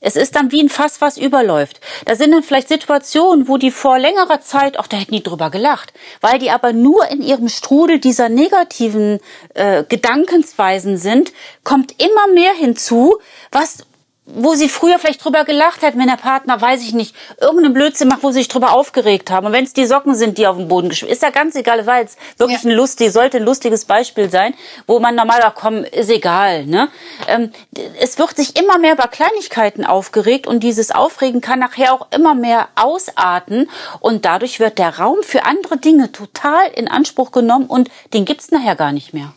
Es 0.00 0.16
ist 0.16 0.36
dann 0.36 0.52
wie 0.52 0.62
ein 0.62 0.68
Fass, 0.68 1.00
was 1.00 1.16
überläuft. 1.16 1.80
Da 2.04 2.14
sind 2.14 2.32
dann 2.32 2.42
vielleicht 2.42 2.68
Situationen, 2.68 3.48
wo 3.48 3.56
die 3.56 3.70
vor 3.70 3.98
längerer 3.98 4.40
Zeit, 4.40 4.78
auch 4.78 4.86
da 4.86 4.96
hätten 4.96 5.14
die 5.14 5.22
drüber 5.22 5.50
gelacht, 5.50 5.92
weil 6.20 6.38
die 6.38 6.50
aber 6.50 6.72
nur 6.72 7.08
in 7.08 7.22
ihrem 7.22 7.48
Strudel 7.48 7.98
dieser 7.98 8.28
negativen 8.28 9.20
äh, 9.54 9.84
Gedankensweisen 9.88 10.96
sind, 10.96 11.32
kommt 11.64 12.00
immer 12.02 12.26
mehr 12.32 12.52
hinzu, 12.52 13.18
was 13.50 13.86
wo 14.26 14.54
sie 14.54 14.68
früher 14.68 14.98
vielleicht 14.98 15.24
drüber 15.24 15.44
gelacht 15.44 15.82
hätten, 15.82 16.00
wenn 16.00 16.08
der 16.08 16.16
Partner, 16.16 16.60
weiß 16.60 16.82
ich 16.82 16.92
nicht, 16.92 17.14
irgendeinen 17.40 17.74
Blödsinn 17.74 18.08
macht, 18.08 18.24
wo 18.24 18.30
sie 18.32 18.40
sich 18.40 18.48
drüber 18.48 18.72
aufgeregt 18.72 19.30
haben. 19.30 19.46
Und 19.46 19.52
wenn 19.52 19.64
es 19.64 19.72
die 19.72 19.86
Socken 19.86 20.16
sind, 20.16 20.36
die 20.36 20.48
auf 20.48 20.56
dem 20.56 20.66
Boden 20.66 20.88
geschmissen, 20.88 21.12
ist 21.12 21.22
ja 21.22 21.30
ganz 21.30 21.54
egal, 21.54 21.78
es 21.78 21.86
war 21.86 22.00
jetzt 22.00 22.18
wirklich 22.36 22.62
ja. 22.62 22.70
ein 22.70 22.76
lustig, 22.76 23.12
sollte 23.12 23.36
ein 23.36 23.44
lustiges 23.44 23.84
Beispiel 23.84 24.28
sein, 24.28 24.54
wo 24.88 24.98
man 24.98 25.14
normaler 25.14 25.52
kommen, 25.52 25.84
ist 25.84 26.10
egal, 26.10 26.66
ne? 26.66 26.88
Ähm, 27.28 27.52
es 28.00 28.18
wird 28.18 28.36
sich 28.36 28.58
immer 28.58 28.78
mehr 28.78 28.94
über 28.94 29.06
Kleinigkeiten 29.06 29.86
aufgeregt 29.86 30.48
und 30.48 30.60
dieses 30.60 30.90
Aufregen 30.90 31.40
kann 31.40 31.60
nachher 31.60 31.92
auch 31.92 32.08
immer 32.10 32.34
mehr 32.34 32.68
ausarten 32.74 33.70
und 34.00 34.24
dadurch 34.24 34.58
wird 34.58 34.78
der 34.78 34.98
Raum 34.98 35.22
für 35.22 35.44
andere 35.44 35.76
Dinge 35.76 36.10
total 36.10 36.66
in 36.74 36.88
Anspruch 36.88 37.30
genommen 37.30 37.66
und 37.66 37.90
den 38.12 38.24
gibt's 38.24 38.50
nachher 38.50 38.74
gar 38.74 38.90
nicht 38.90 39.14
mehr. 39.14 39.32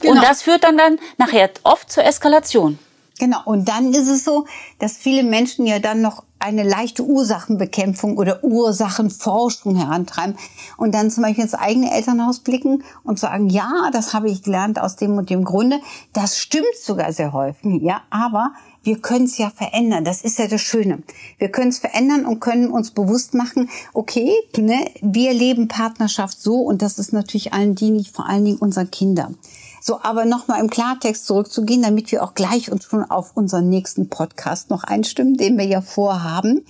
Genau. 0.00 0.14
Und 0.14 0.22
das 0.22 0.42
führt 0.42 0.64
dann 0.64 0.78
dann 0.78 0.98
nachher 1.18 1.50
oft 1.64 1.92
zur 1.92 2.04
Eskalation. 2.04 2.78
Genau. 3.18 3.38
Und 3.44 3.68
dann 3.68 3.92
ist 3.92 4.08
es 4.08 4.24
so, 4.24 4.46
dass 4.78 4.96
viele 4.96 5.22
Menschen 5.22 5.66
ja 5.66 5.78
dann 5.78 6.00
noch 6.00 6.24
eine 6.42 6.64
leichte 6.64 7.04
Ursachenbekämpfung 7.04 8.18
oder 8.18 8.42
Ursachenforschung 8.42 9.76
herantreiben 9.76 10.36
und 10.76 10.92
dann 10.92 11.10
zum 11.10 11.22
Beispiel 11.22 11.44
ins 11.44 11.54
eigene 11.54 11.92
Elternhaus 11.92 12.40
blicken 12.40 12.82
und 13.04 13.18
sagen, 13.18 13.48
ja, 13.48 13.90
das 13.92 14.12
habe 14.12 14.28
ich 14.28 14.42
gelernt 14.42 14.80
aus 14.80 14.96
dem 14.96 15.16
und 15.18 15.30
dem 15.30 15.44
Grunde. 15.44 15.78
Das 16.12 16.38
stimmt 16.38 16.74
sogar 16.82 17.12
sehr 17.12 17.32
häufig, 17.32 17.80
ja, 17.82 18.02
aber 18.10 18.52
wir 18.82 19.00
können 19.00 19.26
es 19.26 19.38
ja 19.38 19.50
verändern. 19.50 20.04
Das 20.04 20.22
ist 20.22 20.40
ja 20.40 20.48
das 20.48 20.60
Schöne. 20.60 21.04
Wir 21.38 21.48
können 21.48 21.68
es 21.68 21.78
verändern 21.78 22.26
und 22.26 22.40
können 22.40 22.70
uns 22.70 22.90
bewusst 22.90 23.34
machen, 23.34 23.70
okay, 23.94 24.32
ne, 24.56 24.90
wir 25.00 25.32
leben 25.32 25.68
Partnerschaft 25.68 26.40
so 26.40 26.56
und 26.56 26.82
das 26.82 26.98
ist 26.98 27.12
natürlich 27.12 27.52
allen 27.52 27.76
dienlich, 27.76 28.10
vor 28.10 28.28
allen 28.28 28.44
Dingen 28.44 28.58
unseren 28.58 28.90
Kindern. 28.90 29.36
So, 29.84 30.00
aber 30.00 30.24
nochmal 30.26 30.60
im 30.60 30.70
Klartext 30.70 31.26
zurückzugehen, 31.26 31.82
damit 31.82 32.12
wir 32.12 32.22
auch 32.22 32.34
gleich 32.34 32.70
uns 32.70 32.84
schon 32.84 33.02
auf 33.02 33.32
unseren 33.36 33.68
nächsten 33.68 34.08
Podcast 34.08 34.70
noch 34.70 34.84
einstimmen, 34.84 35.36
den 35.36 35.58
wir 35.58 35.66
ja 35.66 35.80
vorhaben. 35.80 36.64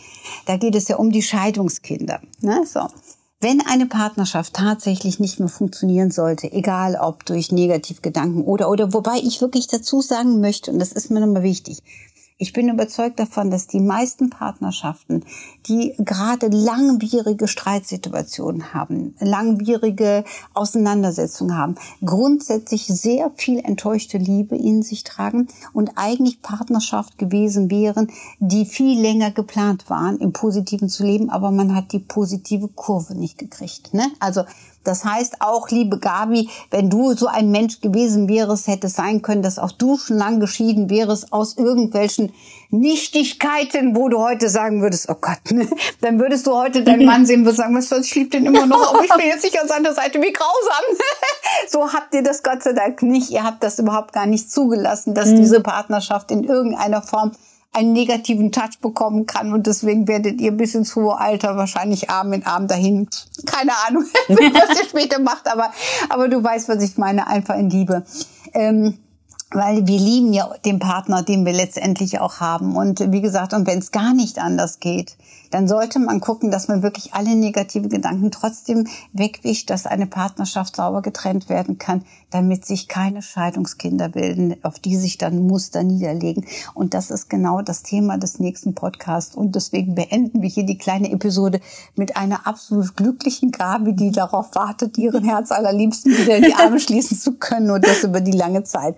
Da 0.46 0.57
geht 0.57 0.75
es 0.75 0.88
ja 0.88 0.96
um 0.96 1.11
die 1.11 1.20
Scheidungskinder. 1.20 2.22
Ne? 2.40 2.64
So. 2.64 2.88
Wenn 3.38 3.61
eine 3.61 3.85
Partnerschaft 3.85 4.55
tatsächlich 4.55 5.20
nicht 5.20 5.40
mehr 5.40 5.48
funktionieren 5.48 6.11
sollte, 6.11 6.51
egal 6.51 6.96
ob 6.96 7.27
durch 7.27 7.53
Negativgedanken 7.53 8.44
oder, 8.44 8.70
oder, 8.70 8.94
wobei 8.94 9.18
ich 9.22 9.42
wirklich 9.42 9.66
dazu 9.66 10.01
sagen 10.01 10.40
möchte, 10.40 10.70
und 10.70 10.79
das 10.79 10.92
ist 10.92 11.11
mir 11.11 11.20
nochmal 11.20 11.42
wichtig, 11.42 11.83
ich 12.42 12.52
bin 12.52 12.68
überzeugt 12.68 13.20
davon, 13.20 13.52
dass 13.52 13.68
die 13.68 13.78
meisten 13.78 14.28
Partnerschaften, 14.28 15.24
die 15.68 15.94
gerade 15.98 16.48
langwierige 16.48 17.46
Streitsituationen 17.46 18.74
haben, 18.74 19.14
langwierige 19.20 20.24
Auseinandersetzungen 20.52 21.57
haben, 21.57 21.76
grundsätzlich 22.05 22.88
sehr 22.88 23.31
viel 23.37 23.61
enttäuschte 23.61 24.18
Liebe 24.18 24.57
in 24.57 24.83
sich 24.83 25.05
tragen 25.05 25.46
und 25.72 25.92
eigentlich 25.94 26.42
Partnerschaft 26.42 27.16
gewesen 27.16 27.70
wären, 27.70 28.11
die 28.40 28.66
viel 28.66 29.00
länger 29.00 29.31
geplant 29.31 29.88
waren, 29.88 30.18
im 30.18 30.33
Positiven 30.33 30.88
zu 30.88 31.05
leben, 31.05 31.31
aber 31.31 31.52
man 31.52 31.76
hat 31.76 31.92
die 31.92 32.00
positive 32.00 32.66
Kurve 32.66 33.14
nicht 33.14 33.38
gekriegt. 33.38 33.94
Ne? 33.94 34.11
Also 34.18 34.42
das 34.84 35.04
heißt 35.04 35.36
auch, 35.40 35.68
liebe 35.70 35.98
Gabi, 35.98 36.48
wenn 36.70 36.90
du 36.90 37.14
so 37.14 37.26
ein 37.26 37.50
Mensch 37.50 37.80
gewesen 37.80 38.28
wärst, 38.28 38.66
hätte 38.66 38.88
es 38.88 38.94
sein 38.94 39.22
können, 39.22 39.42
dass 39.42 39.58
auch 39.58 39.72
du 39.72 39.96
schon 39.96 40.18
lang 40.18 40.40
geschieden 40.40 40.90
wärst 40.90 41.32
aus 41.32 41.56
irgendwelchen 41.56 42.32
Nichtigkeiten, 42.70 43.94
wo 43.94 44.08
du 44.08 44.18
heute 44.18 44.48
sagen 44.48 44.80
würdest, 44.82 45.08
oh 45.08 45.16
Gott, 45.20 45.50
ne? 45.50 45.68
dann 46.00 46.18
würdest 46.18 46.46
du 46.46 46.54
heute 46.54 46.82
deinen 46.82 47.04
Mann 47.04 47.26
sehen 47.26 47.46
und 47.46 47.54
sagen, 47.54 47.76
was 47.76 47.88
soll, 47.88 48.00
ich 48.00 48.14
liebe 48.14 48.30
den 48.30 48.46
immer 48.46 48.66
noch, 48.66 48.94
aber 48.94 49.04
ich 49.04 49.14
bin 49.14 49.26
jetzt 49.26 49.44
nicht 49.44 49.60
an 49.60 49.68
seiner 49.68 49.92
Seite, 49.92 50.20
wie 50.20 50.32
grausam. 50.32 51.06
so 51.68 51.92
habt 51.92 52.14
ihr 52.14 52.22
das 52.22 52.42
Gott 52.42 52.62
sei 52.62 52.72
Dank 52.72 53.02
nicht. 53.02 53.30
Ihr 53.30 53.44
habt 53.44 53.62
das 53.62 53.78
überhaupt 53.78 54.12
gar 54.12 54.26
nicht 54.26 54.50
zugelassen, 54.50 55.14
dass 55.14 55.28
mhm. 55.28 55.36
diese 55.36 55.60
Partnerschaft 55.60 56.30
in 56.30 56.44
irgendeiner 56.44 57.02
Form 57.02 57.32
einen 57.72 57.92
negativen 57.92 58.52
Touch 58.52 58.80
bekommen 58.80 59.26
kann 59.26 59.52
und 59.52 59.66
deswegen 59.66 60.06
werdet 60.06 60.40
ihr 60.40 60.52
bis 60.52 60.74
ins 60.74 60.94
hohe 60.94 61.18
Alter 61.18 61.56
wahrscheinlich 61.56 62.11
Arm 62.11 62.32
in 62.32 62.44
Arm 62.44 62.68
dahin. 62.68 63.08
Keine 63.46 63.72
Ahnung, 63.87 64.04
was 64.28 64.78
ihr 64.78 64.85
später 64.88 65.18
macht, 65.18 65.50
aber, 65.50 65.72
aber 66.11 66.28
du 66.28 66.42
weißt, 66.42 66.68
was 66.68 66.82
ich 66.82 66.98
meine, 66.98 67.26
einfach 67.26 67.56
in 67.56 67.70
Liebe. 67.70 68.04
Ähm, 68.52 68.98
weil 69.52 69.86
wir 69.86 69.98
lieben 69.98 70.32
ja 70.32 70.50
den 70.64 70.78
Partner, 70.78 71.22
den 71.22 71.44
wir 71.44 71.52
letztendlich 71.52 72.20
auch 72.20 72.40
haben. 72.40 72.76
Und 72.76 73.12
wie 73.12 73.20
gesagt, 73.20 73.52
und 73.52 73.66
wenn 73.66 73.78
es 73.78 73.92
gar 73.92 74.14
nicht 74.14 74.38
anders 74.38 74.80
geht, 74.80 75.16
dann 75.52 75.68
sollte 75.68 75.98
man 75.98 76.20
gucken, 76.20 76.50
dass 76.50 76.68
man 76.68 76.82
wirklich 76.82 77.12
alle 77.12 77.36
negative 77.36 77.88
Gedanken 77.88 78.30
trotzdem 78.30 78.86
wegwischt, 79.12 79.68
dass 79.68 79.86
eine 79.86 80.06
Partnerschaft 80.06 80.76
sauber 80.76 81.02
getrennt 81.02 81.48
werden 81.48 81.78
kann, 81.78 82.04
damit 82.30 82.64
sich 82.64 82.88
keine 82.88 83.20
Scheidungskinder 83.20 84.08
bilden, 84.08 84.56
auf 84.62 84.78
die 84.78 84.96
sich 84.96 85.18
dann 85.18 85.46
Muster 85.46 85.82
niederlegen. 85.82 86.46
Und 86.72 86.94
das 86.94 87.10
ist 87.10 87.28
genau 87.28 87.60
das 87.60 87.82
Thema 87.82 88.16
des 88.16 88.38
nächsten 88.38 88.74
Podcasts. 88.74 89.36
Und 89.36 89.54
deswegen 89.54 89.94
beenden 89.94 90.40
wir 90.40 90.48
hier 90.48 90.64
die 90.64 90.78
kleine 90.78 91.12
Episode 91.12 91.60
mit 91.96 92.16
einer 92.16 92.46
absolut 92.46 92.96
glücklichen 92.96 93.50
Gabe, 93.50 93.92
die 93.92 94.10
darauf 94.10 94.54
wartet, 94.54 94.96
ihren 94.96 95.24
Herz 95.24 95.52
allerliebsten 95.52 96.16
wieder 96.16 96.36
in 96.36 96.44
die 96.44 96.54
Arme 96.54 96.80
schließen 96.80 97.18
zu 97.18 97.32
können 97.34 97.70
und 97.70 97.86
das 97.86 98.04
über 98.04 98.22
die 98.22 98.32
lange 98.32 98.64
Zeit. 98.64 98.96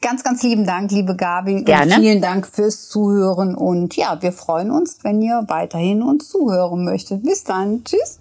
Ganz, 0.00 0.22
ganz 0.22 0.42
lieben 0.44 0.64
Dank, 0.64 0.92
liebe 0.92 1.16
Gabi. 1.16 1.64
Gerne. 1.64 1.96
Und 1.96 2.00
vielen 2.00 2.22
Dank 2.22 2.46
fürs 2.46 2.88
Zuhören. 2.88 3.56
Und 3.56 3.96
ja, 3.96 4.22
wir 4.22 4.32
freuen 4.32 4.70
uns, 4.70 5.02
wenn 5.02 5.20
ihr 5.20 5.44
weiterhin 5.48 6.02
uns 6.02 6.28
zuhören 6.28 6.84
möchtet. 6.84 7.24
Bis 7.24 7.42
dann. 7.42 7.82
Tschüss. 7.84 8.20